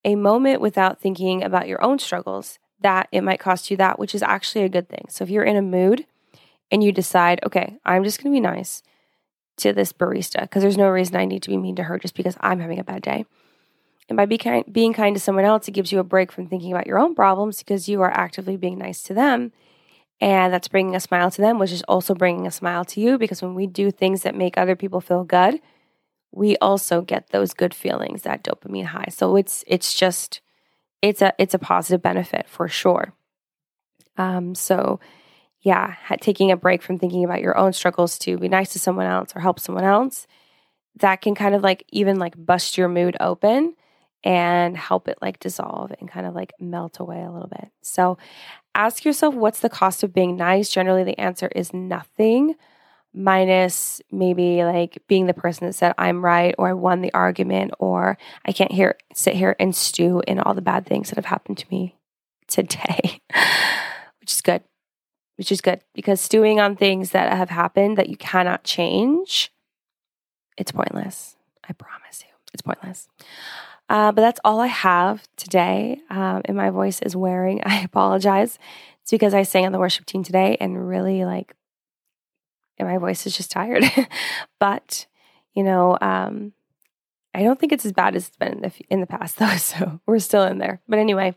a 0.04 0.14
moment 0.14 0.60
without 0.60 1.00
thinking 1.00 1.42
about 1.42 1.68
your 1.68 1.82
own 1.82 1.98
struggles. 1.98 2.58
That 2.80 3.08
it 3.12 3.22
might 3.22 3.40
cost 3.40 3.70
you 3.70 3.76
that, 3.78 3.98
which 3.98 4.14
is 4.14 4.22
actually 4.22 4.64
a 4.64 4.68
good 4.68 4.88
thing. 4.88 5.06
So 5.08 5.24
if 5.24 5.30
you're 5.30 5.44
in 5.44 5.56
a 5.56 5.62
mood 5.62 6.06
and 6.70 6.84
you 6.84 6.92
decide, 6.92 7.40
okay, 7.44 7.78
I'm 7.84 8.04
just 8.04 8.22
going 8.22 8.32
to 8.32 8.36
be 8.36 8.40
nice 8.40 8.82
to 9.56 9.72
this 9.72 9.92
barista 9.92 10.42
because 10.42 10.62
there's 10.62 10.76
no 10.76 10.88
reason 10.88 11.16
I 11.16 11.24
need 11.24 11.42
to 11.44 11.50
be 11.50 11.56
mean 11.56 11.76
to 11.76 11.84
her 11.84 11.98
just 11.98 12.14
because 12.14 12.36
I'm 12.40 12.60
having 12.60 12.78
a 12.78 12.84
bad 12.84 13.02
day. 13.02 13.24
And 14.08 14.16
by 14.16 14.26
be 14.26 14.36
kind, 14.36 14.64
being 14.70 14.92
kind 14.92 15.16
to 15.16 15.20
someone 15.20 15.44
else, 15.44 15.66
it 15.66 15.72
gives 15.72 15.90
you 15.90 15.98
a 15.98 16.04
break 16.04 16.30
from 16.30 16.46
thinking 16.46 16.72
about 16.72 16.86
your 16.86 16.98
own 16.98 17.14
problems 17.14 17.58
because 17.58 17.88
you 17.88 18.02
are 18.02 18.10
actively 18.10 18.56
being 18.56 18.78
nice 18.78 19.02
to 19.04 19.14
them. 19.14 19.52
And 20.20 20.52
that's 20.52 20.68
bringing 20.68 20.94
a 20.94 21.00
smile 21.00 21.30
to 21.30 21.40
them, 21.40 21.58
which 21.58 21.72
is 21.72 21.82
also 21.84 22.14
bringing 22.14 22.46
a 22.46 22.50
smile 22.50 22.84
to 22.86 23.00
you 23.00 23.18
because 23.18 23.42
when 23.42 23.54
we 23.54 23.66
do 23.66 23.90
things 23.90 24.22
that 24.22 24.34
make 24.34 24.58
other 24.58 24.76
people 24.76 25.00
feel 25.00 25.24
good, 25.24 25.60
we 26.34 26.56
also 26.56 27.00
get 27.00 27.30
those 27.30 27.54
good 27.54 27.72
feelings, 27.72 28.22
that 28.22 28.42
dopamine 28.42 28.86
high. 28.86 29.08
So 29.10 29.36
it's 29.36 29.64
it's 29.66 29.94
just 29.94 30.40
it's 31.00 31.22
a 31.22 31.32
it's 31.38 31.54
a 31.54 31.58
positive 31.58 32.02
benefit 32.02 32.48
for 32.48 32.68
sure. 32.68 33.14
Um, 34.16 34.54
so 34.54 35.00
yeah, 35.60 35.94
taking 36.20 36.50
a 36.50 36.56
break 36.56 36.82
from 36.82 36.98
thinking 36.98 37.24
about 37.24 37.40
your 37.40 37.56
own 37.56 37.72
struggles 37.72 38.18
to 38.20 38.36
be 38.36 38.48
nice 38.48 38.72
to 38.74 38.78
someone 38.78 39.06
else 39.06 39.32
or 39.34 39.40
help 39.40 39.58
someone 39.58 39.84
else, 39.84 40.26
that 40.96 41.22
can 41.22 41.34
kind 41.34 41.54
of 41.54 41.62
like 41.62 41.84
even 41.90 42.18
like 42.18 42.34
bust 42.36 42.76
your 42.76 42.88
mood 42.88 43.16
open 43.20 43.74
and 44.22 44.76
help 44.76 45.08
it 45.08 45.18
like 45.22 45.38
dissolve 45.38 45.92
and 46.00 46.10
kind 46.10 46.26
of 46.26 46.34
like 46.34 46.52
melt 46.60 46.98
away 47.00 47.22
a 47.22 47.30
little 47.30 47.48
bit. 47.48 47.70
So 47.82 48.18
ask 48.74 49.04
yourself 49.04 49.34
what's 49.34 49.60
the 49.60 49.68
cost 49.68 50.02
of 50.02 50.12
being 50.12 50.36
nice? 50.36 50.68
Generally, 50.70 51.04
the 51.04 51.18
answer 51.18 51.48
is 51.54 51.72
nothing, 51.72 52.56
minus 53.14 54.02
maybe 54.10 54.64
like 54.64 55.02
being 55.08 55.26
the 55.26 55.34
person 55.34 55.66
that 55.66 55.74
said, 55.74 55.94
I'm 55.96 56.24
right, 56.24 56.54
or 56.58 56.68
I 56.68 56.72
won 56.72 57.00
the 57.00 57.14
argument, 57.14 57.72
or 57.78 58.18
I 58.44 58.52
can't 58.52 58.72
hear, 58.72 58.96
sit 59.14 59.34
here 59.34 59.54
and 59.58 59.74
stew 59.74 60.22
in 60.26 60.40
all 60.40 60.54
the 60.54 60.62
bad 60.62 60.86
things 60.86 61.10
that 61.10 61.16
have 61.16 61.26
happened 61.26 61.58
to 61.58 61.66
me 61.70 61.96
today, 62.48 63.20
which 64.20 64.32
is 64.32 64.40
good. 64.40 64.62
Which 65.36 65.50
is 65.50 65.60
good 65.60 65.80
because 65.94 66.20
stewing 66.20 66.60
on 66.60 66.76
things 66.76 67.10
that 67.10 67.36
have 67.36 67.50
happened 67.50 67.98
that 67.98 68.08
you 68.08 68.16
cannot 68.16 68.62
change, 68.62 69.50
it's 70.56 70.70
pointless. 70.70 71.34
I 71.68 71.72
promise 71.72 72.22
you, 72.22 72.32
it's 72.52 72.62
pointless. 72.62 73.08
Uh, 73.88 74.12
but 74.12 74.22
that's 74.22 74.40
all 74.44 74.60
I 74.60 74.68
have 74.68 75.26
today. 75.36 76.00
Um, 76.10 76.42
and 76.44 76.56
my 76.56 76.70
voice 76.70 77.00
is 77.00 77.16
wearing. 77.16 77.62
I 77.66 77.80
apologize. 77.80 78.58
It's 79.02 79.10
because 79.10 79.34
I 79.34 79.42
sang 79.42 79.66
on 79.66 79.72
the 79.72 79.78
worship 79.78 80.06
team 80.06 80.22
today 80.22 80.56
and 80.60 80.88
really 80.88 81.24
like, 81.24 81.54
and 82.78 82.88
my 82.88 82.98
voice 82.98 83.26
is 83.26 83.36
just 83.36 83.50
tired. 83.50 83.84
but, 84.58 85.06
you 85.54 85.62
know, 85.62 85.96
um, 86.00 86.52
I 87.36 87.42
don't 87.42 87.58
think 87.58 87.72
it's 87.72 87.84
as 87.84 87.92
bad 87.92 88.14
as 88.14 88.28
it's 88.28 88.36
been 88.36 88.52
in 88.52 88.60
the, 88.62 88.72
in 88.88 89.00
the 89.00 89.06
past, 89.06 89.38
though. 89.38 89.56
So 89.56 90.00
we're 90.06 90.20
still 90.20 90.44
in 90.44 90.58
there. 90.58 90.80
But 90.88 90.98
anyway, 90.98 91.34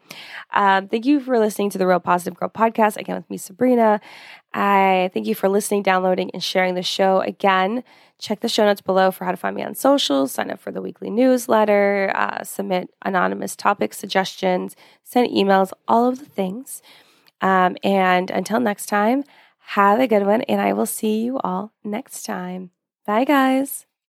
um, 0.54 0.88
thank 0.88 1.06
you 1.06 1.19
for 1.19 1.39
listening 1.39 1.71
to 1.71 1.78
the 1.78 1.88
Real 1.88 2.00
Positive 2.00 2.39
Girl 2.39 2.50
podcast 2.50 2.97
again 2.97 3.15
with 3.15 3.30
me, 3.30 3.38
Sabrina. 3.38 4.00
I 4.54 5.10
thank 5.13 5.26
you 5.26 5.36
for 5.36 5.50
listening, 5.50 5.84
downloading, 5.84 6.32
and 6.32 6.43
sharing 6.43 6.76
the 6.76 6.84
show. 6.84 7.21
Again, 7.21 7.84
check 8.19 8.39
the 8.41 8.50
show 8.50 8.65
notes 8.65 8.82
below 8.82 9.12
for 9.12 9.26
how 9.26 9.32
to 9.32 9.38
find 9.38 9.56
me 9.56 9.63
on 9.63 9.76
socials, 9.76 10.32
sign 10.32 10.52
up 10.52 10.60
for 10.60 10.71
the 10.71 10.82
weekly 10.82 11.10
newsletter, 11.10 12.12
uh, 12.15 12.43
submit 12.43 12.89
anonymous 13.04 13.56
topic 13.56 13.93
suggestions, 13.93 14.76
send 15.04 15.30
emails, 15.30 15.71
all 15.88 16.08
of 16.08 16.19
the 16.19 16.26
things. 16.26 16.82
Um, 17.41 17.78
and 17.84 18.32
until 18.32 18.60
next 18.60 18.88
time, 18.88 19.23
have 19.75 19.99
a 19.99 20.08
good 20.08 20.25
one, 20.25 20.43
and 20.43 20.62
I 20.62 20.73
will 20.73 20.86
see 20.86 21.21
you 21.23 21.39
all 21.39 21.73
next 21.84 22.23
time. 22.23 22.71
Bye, 23.06 23.25
guys. 23.25 23.87